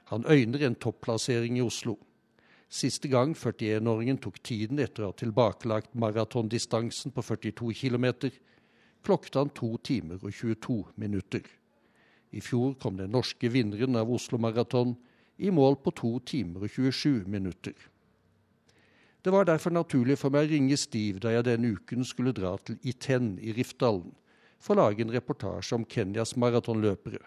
[0.10, 1.96] Han øyner en topplassering i Oslo.
[2.72, 8.08] Siste gang 41-åringen tok tiden etter å ha tilbakelagt maratondistansen på 42 km,
[9.06, 11.46] klokket han to timer og 22 minutter.
[12.32, 14.96] I fjor kom den norske vinneren av Oslo Maraton
[15.38, 17.76] i mål på to timer og 27 minutter.
[19.22, 22.56] Det var derfor naturlig for meg å ringe Steve da jeg denne uken skulle dra
[22.66, 24.10] til Iten i Rifdalen
[24.62, 27.22] for å lage en reportasje om Kenyas maratonløpere,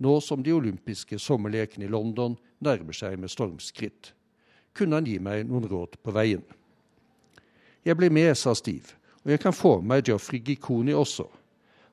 [0.00, 4.12] nå som de olympiske sommerlekene i London nærmer seg med stormskritt.
[4.72, 6.42] Kunne han gi meg noen råd på veien?
[7.84, 11.28] Jeg blir med, sa Steve, og jeg kan få med meg Geoffrey Gikoni også.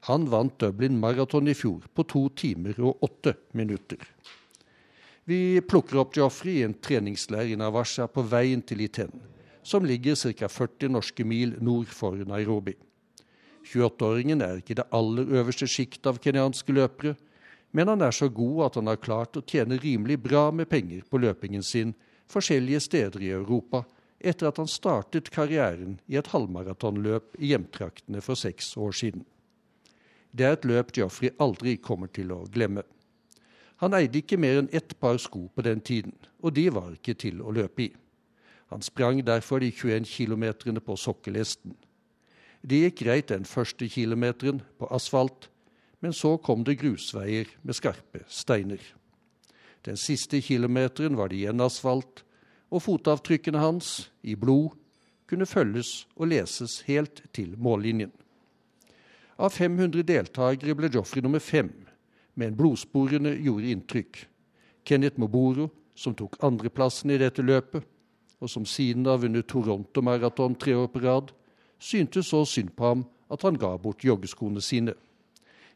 [0.08, 3.99] Han vant Dublin Marathon i fjor på to timer og åtte minutter.
[5.28, 9.12] Vi plukker opp Geoffrey i en treningsleir i Navasha på veien til Iten
[9.64, 10.47] som ligger ca.
[10.47, 12.76] 40 norske mil nord for Nairobi.
[13.66, 17.16] 28-åringen er ikke det aller øverste sjiktet av kenyanske løpere,
[17.72, 21.05] men han er så god at han har klart å tjene rimelig bra med penger
[21.07, 21.93] på løpingen sin
[22.32, 23.84] forskjellige steder i Europa,
[24.20, 29.24] etter at han startet karrieren i et halvmaratonløp i hjemtraktene for seks år siden.
[30.32, 32.84] Det er et løp Geoffrey aldri kommer til å glemme.
[33.82, 37.18] Han eide ikke mer enn ett par sko på den tiden, og de var ikke
[37.18, 37.89] til å løpe i.
[38.72, 41.76] Han sprang derfor de 21 kilometerne på sokkelesten.
[42.63, 45.49] Det gikk greit den første kilometeren på asfalt,
[45.99, 48.80] men så kom det grusveier med skarpe steiner.
[49.84, 52.24] Den siste kilometeren var det igjen asfalt,
[52.72, 54.78] og fotavtrykkene hans, i blod,
[55.28, 58.11] kunne følges og leses helt til mållinjen.
[59.41, 61.74] Av 500 deltakere ble Joffrey nummer fem,
[62.39, 64.26] men blodsporene gjorde inntrykk.
[64.88, 67.84] Kenneth Moboro, som tok andreplassen i dette løpet,
[68.42, 71.32] og som siden har vunnet Toronto Marathon tre år på rad,
[71.80, 74.94] syntes så synd på ham at han ga bort joggeskoene sine.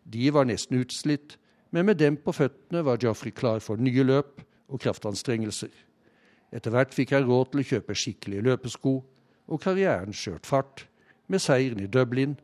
[0.03, 1.38] De var nesten utslitt,
[1.72, 5.72] men med dem på føttene var Joffrey klar for nye løp og kraftanstrengelser.
[6.53, 8.97] Etter hvert fikk han råd til å kjøpe skikkelige løpesko,
[9.45, 10.86] og karrieren skjøt fart,
[11.28, 12.36] med seieren i Dublin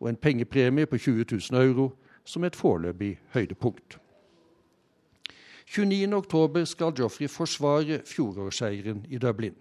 [0.00, 1.92] og en pengepremie på 20 000 euro
[2.26, 3.98] som et foreløpig høydepunkt.
[5.68, 9.56] 29.10 skal Joffrey forsvare fjorårsseieren i Dublin.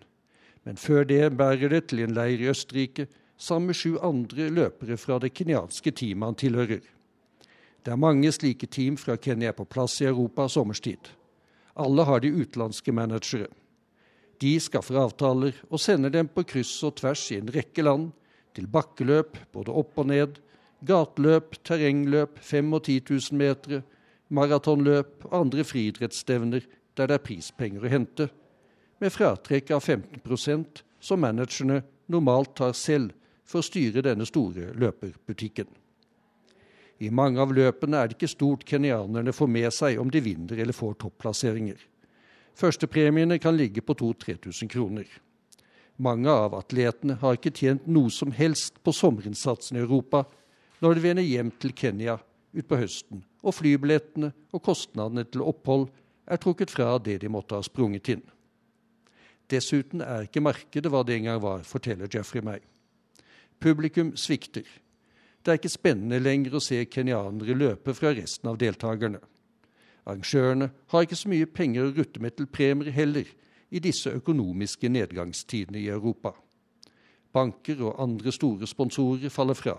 [0.64, 4.97] Men før det bærer det til en leir i Østerrike sammen med sju andre løpere
[4.97, 6.84] fra det kenyanske teamet han tilhører.
[7.84, 11.10] Det er mange slike team fra Kenya på plass i Europa sommerstid.
[11.76, 13.49] Alle har de utenlandske managere.
[14.39, 18.12] De skaffer avtaler og sender dem på kryss og tvers i en rekke land,
[18.54, 20.38] til bakkeløp både opp og ned,
[20.86, 23.82] gateløp, terrengløp, 5 og 10 000 meter,
[24.34, 26.65] maratonløp og andre friidrettsstevner
[26.97, 28.29] der det er prispenger å hente,
[29.01, 31.81] med fratrekk av 15% som managerne
[32.13, 33.11] normalt tar selv
[33.43, 35.67] for å styre denne store løperbutikken.
[37.03, 40.61] I mange av løpene er det ikke stort kenyanerne får med seg om de vinner
[40.61, 41.79] eller får topplasseringer.
[42.55, 45.07] Førstepremiene kan ligge på 2000-3000 kroner.
[45.97, 50.23] Mange av atletene har ikke tjent noe som helst på sommerinnsatsen i Europa
[50.81, 52.17] når de vender hjem til Kenya
[52.53, 55.89] utpå høsten, og flybillettene og kostnadene til opphold
[56.31, 58.23] er trukket fra det de måtte ha sprunget inn.
[59.51, 62.63] Dessuten er ikke markedet hva det en gang var, forteller Jeffrey meg.
[63.59, 64.65] Publikum svikter.
[65.43, 69.19] Det er ikke spennende lenger å se kenyanere løpe fra resten av deltakerne.
[70.07, 73.27] Arrangørene har ikke så mye penger å rutte med til premier heller
[73.73, 76.33] i disse økonomiske nedgangstidene i Europa.
[77.33, 79.77] Banker og andre store sponsorer faller fra.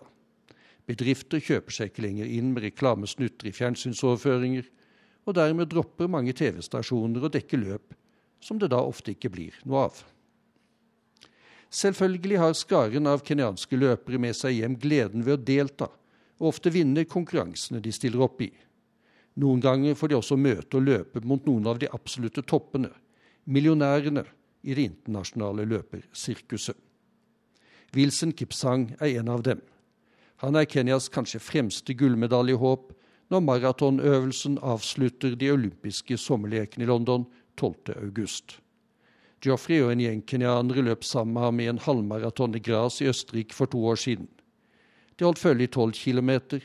[0.89, 4.66] Bedrifter kjøper seg ikke lenger inn med reklamesnutter i fjernsynsoverføringer,
[5.24, 7.95] og dermed dropper mange TV-stasjoner å dekke løp
[8.45, 10.03] som det da ofte ikke blir noe av.
[11.74, 15.89] Selvfølgelig har skaren av kenyanske løpere med seg hjem gleden ved å delta,
[16.39, 18.51] og ofte vinne konkurransene de stiller opp i.
[19.41, 22.93] Noen ganger får de også møte og løpe mot noen av de absolutte toppene,
[23.51, 24.22] millionærene
[24.62, 26.76] i det internasjonale løpersirkuset.
[27.95, 29.61] Wilson Kipsang er en av dem.
[30.43, 32.91] Han er Kenyas kanskje fremste gullmedaljehåp
[33.32, 37.24] når maratonøvelsen avslutter de olympiske sommerlekene i London
[37.61, 38.61] 12.8.
[39.45, 43.09] Joffrey og en gjeng kenyanere løp sammen med ham i en halvmaraton i Gras i
[43.11, 44.28] Østerrike for to år siden.
[45.16, 46.62] De holdt følge i tolv kilometer,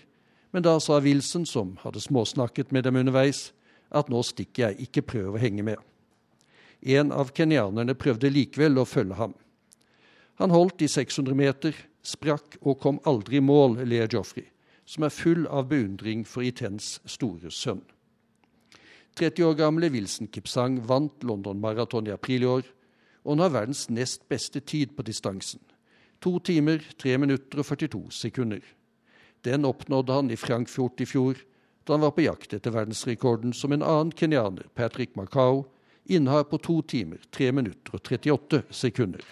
[0.51, 3.51] men da sa Wilson, som hadde småsnakket med dem underveis,
[3.91, 5.77] at nå stikker jeg, ikke prøv å henge med.
[6.81, 9.35] En av kenyanerne prøvde likevel å følge ham.
[10.39, 14.45] Han holdt i 600 meter, sprakk og kom aldri i mål, ler Joffrey,
[14.87, 17.81] som er full av beundring for Itens store sønn.
[19.19, 22.69] 30 år gamle Wilson Kipsang vant London Marathon i april i år,
[23.25, 25.59] og han har verdens nest beste tid på distansen.
[26.23, 28.63] To timer, tre minutter og 42 sekunder.
[29.43, 31.35] Den oppnådde han i Frankfurt i fjor,
[31.83, 35.65] da han var på jakt etter verdensrekorden som en annen kenyaner, Patrick Macau,
[36.07, 39.23] innehar på to timer, tre minutter og 38 sekunder.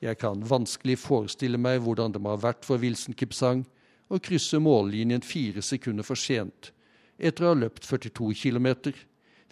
[0.00, 3.66] Jeg kan vanskelig forestille meg hvordan det må ha vært for Wilson Kipsang
[4.08, 6.72] å krysse mållinjen fire sekunder for sent
[7.20, 8.94] etter å ha løpt 42 km,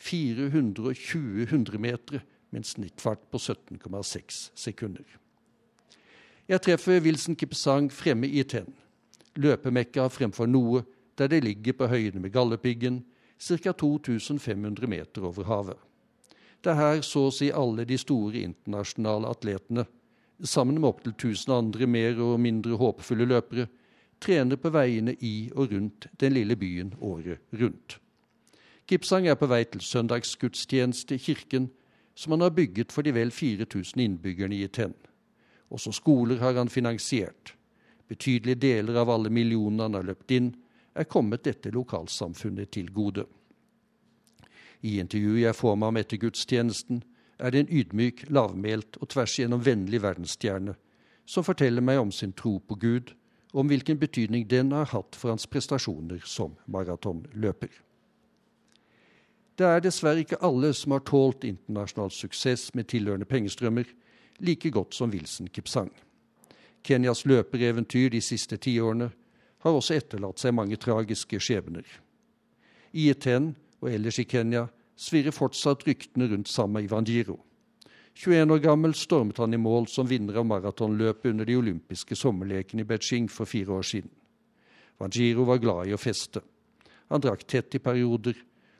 [0.00, 5.04] 420 hundremetere med en snittfart på 17,6 sekunder.
[6.48, 8.72] Jeg treffer Wilson Kipsang fremme i Tenn,
[9.36, 10.86] løpemekka fremfor noe
[11.20, 13.02] der det ligger på høyde med Galdhøpiggen,
[13.36, 13.72] ca.
[13.72, 15.76] 2500 meter over havet.
[16.64, 19.84] Det er her så å si alle de store internasjonale atletene
[20.44, 23.66] sammen med opptil 1000 andre mer og mindre håpefulle løpere,
[24.20, 27.98] trener på veiene i og rundt den lille byen året rundt.
[28.88, 31.68] Gipsang er på vei til søndagsgudstjeneste i kirken,
[32.14, 34.94] som han har bygget for de vel 4000 innbyggerne i Ten.
[35.70, 37.54] Også skoler har han finansiert.
[38.08, 40.54] Betydelige deler av alle millionene han har løpt inn,
[40.96, 43.26] er kommet dette lokalsamfunnet til gode.
[44.82, 47.02] I intervjuet jeg får med ham etter gudstjenesten,
[47.38, 50.74] er det en ydmyk, lavmælt og tvers igjennom vennlig verdensstjerne
[51.28, 53.12] som forteller meg om sin tro på Gud,
[53.52, 57.70] og om hvilken betydning den har hatt for hans prestasjoner som maratonløper.
[59.58, 63.88] Det er dessverre ikke alle som har tålt internasjonal suksess med tilhørende pengestrømmer
[64.38, 65.90] like godt som Wilson Kipsang.
[66.84, 69.10] Kenyas løpereventyr de siste tiårene
[69.64, 71.84] har også etterlatt seg mange tragiske skjebner.
[72.92, 74.68] I Iten og ellers i Kenya
[74.98, 77.38] svirrer fortsatt ryktene rundt Sama Ivanjiro.
[78.18, 82.82] 21 år gammel stormet han i mål som vinner av maratonløpet under de olympiske sommerlekene
[82.82, 84.10] i Beijing for fire år siden.
[84.98, 86.42] Vangiro var glad i å feste.
[87.08, 88.34] Han drakk tett i perioder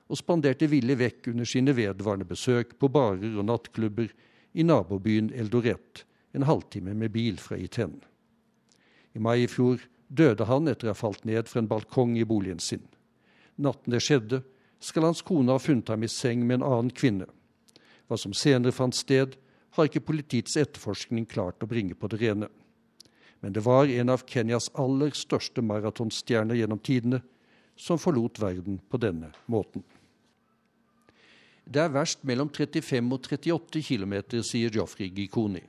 [0.09, 4.11] og spanderte villig vekk under sine vedvarende besøk på barer og nattklubber
[4.59, 6.03] i nabobyen Eldoret,
[6.35, 8.01] en halvtime med bil fra Iten.
[9.15, 12.27] I mai i fjor døde han etter å ha falt ned fra en balkong i
[12.27, 12.83] boligen sin.
[13.55, 14.43] Natten det skjedde,
[14.81, 17.27] skal hans kone ha funnet ham i seng med en annen kvinne.
[18.09, 19.37] Hva som senere fant sted,
[19.77, 22.49] har ikke politiets etterforskning klart å bringe på det rene.
[23.41, 27.21] Men det var en av Kenyas aller største maratonstjerner gjennom tidene
[27.79, 29.85] som forlot verden på denne måten.
[31.69, 35.63] Det er verst mellom 35 og 38 km, sier Joffrey Gikoni.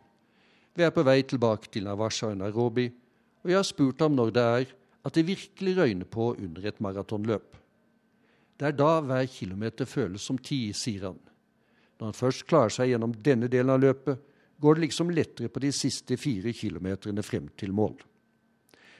[0.73, 2.87] Vi er på vei tilbake til Nawasha og Nairobi,
[3.43, 4.69] og jeg har spurt ham når det er
[5.05, 7.58] at det virkelig røyner på under et maratonløp.
[8.59, 11.19] Det er da hver kilometer føles som ti, sier han.
[11.99, 14.19] Når han først klarer seg gjennom denne delen av løpet,
[14.59, 17.95] går det liksom lettere på de siste fire kilometerne frem til mål.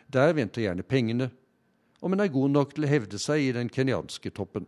[0.08, 1.30] Der venter gjerne pengene,
[2.00, 4.66] om en er god nok til å hevde seg i den kenyanske toppen.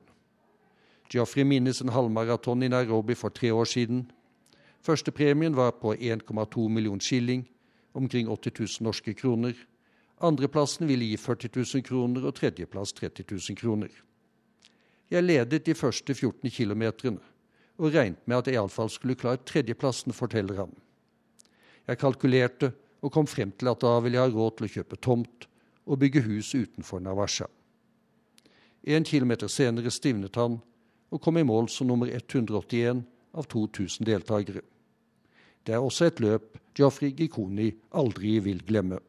[1.11, 4.05] Geoffrey minnes en halvmaraton i Nairobi for tre år siden.
[4.83, 7.47] Førstepremien var på 1,2 million skilling,
[7.93, 9.55] omkring 80 000 norske kroner.
[10.19, 13.91] Andreplassen ville gi 40 000 kroner og tredjeplass 30 000 kroner.
[15.11, 17.19] Jeg ledet de første 14 kilometerne
[17.81, 20.73] og regnet med at jeg iallfall skulle klare tredjeplassen, forteller han.
[21.87, 24.99] Jeg kalkulerte og kom frem til at da ville jeg ha råd til å kjøpe
[25.01, 25.47] tomt
[25.89, 27.47] og bygge hus utenfor Navasha.
[28.83, 30.59] En kilometer senere stivnet han
[31.11, 33.03] og kom i mål som nummer 181
[33.35, 34.61] av 2000 deltakere.
[35.65, 39.01] Det er også et løp Joffrey Gikoni aldri vil glemme.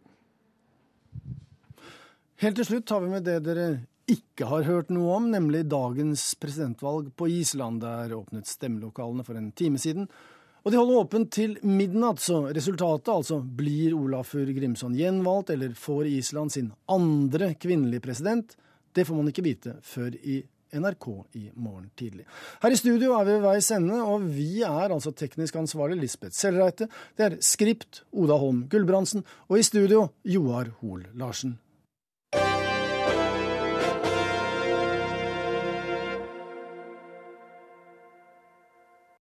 [2.43, 3.69] Helt til slutt tar vi med det dere
[4.11, 7.83] ikke har hørt noe om, nemlig dagens presidentvalg på Island.
[7.85, 10.09] Der åpnet stemmelokalene for en time siden.
[10.63, 16.07] Og de holder åpent til midnatt, så resultatet altså blir Olafur Grimson gjenvalgt, eller får
[16.13, 18.55] Island sin andre kvinnelige president,
[18.95, 20.43] det får man ikke vite før i
[20.73, 22.25] NRK i morgen tidlig.
[22.63, 26.37] Her i studio er vi ved veis ende, og vi er altså teknisk ansvarlig Lisbeth
[26.37, 26.89] Sellreite.
[27.17, 31.59] Det er skript Oda Holm Gulbrandsen, og i studio Joar Hoel Larsen.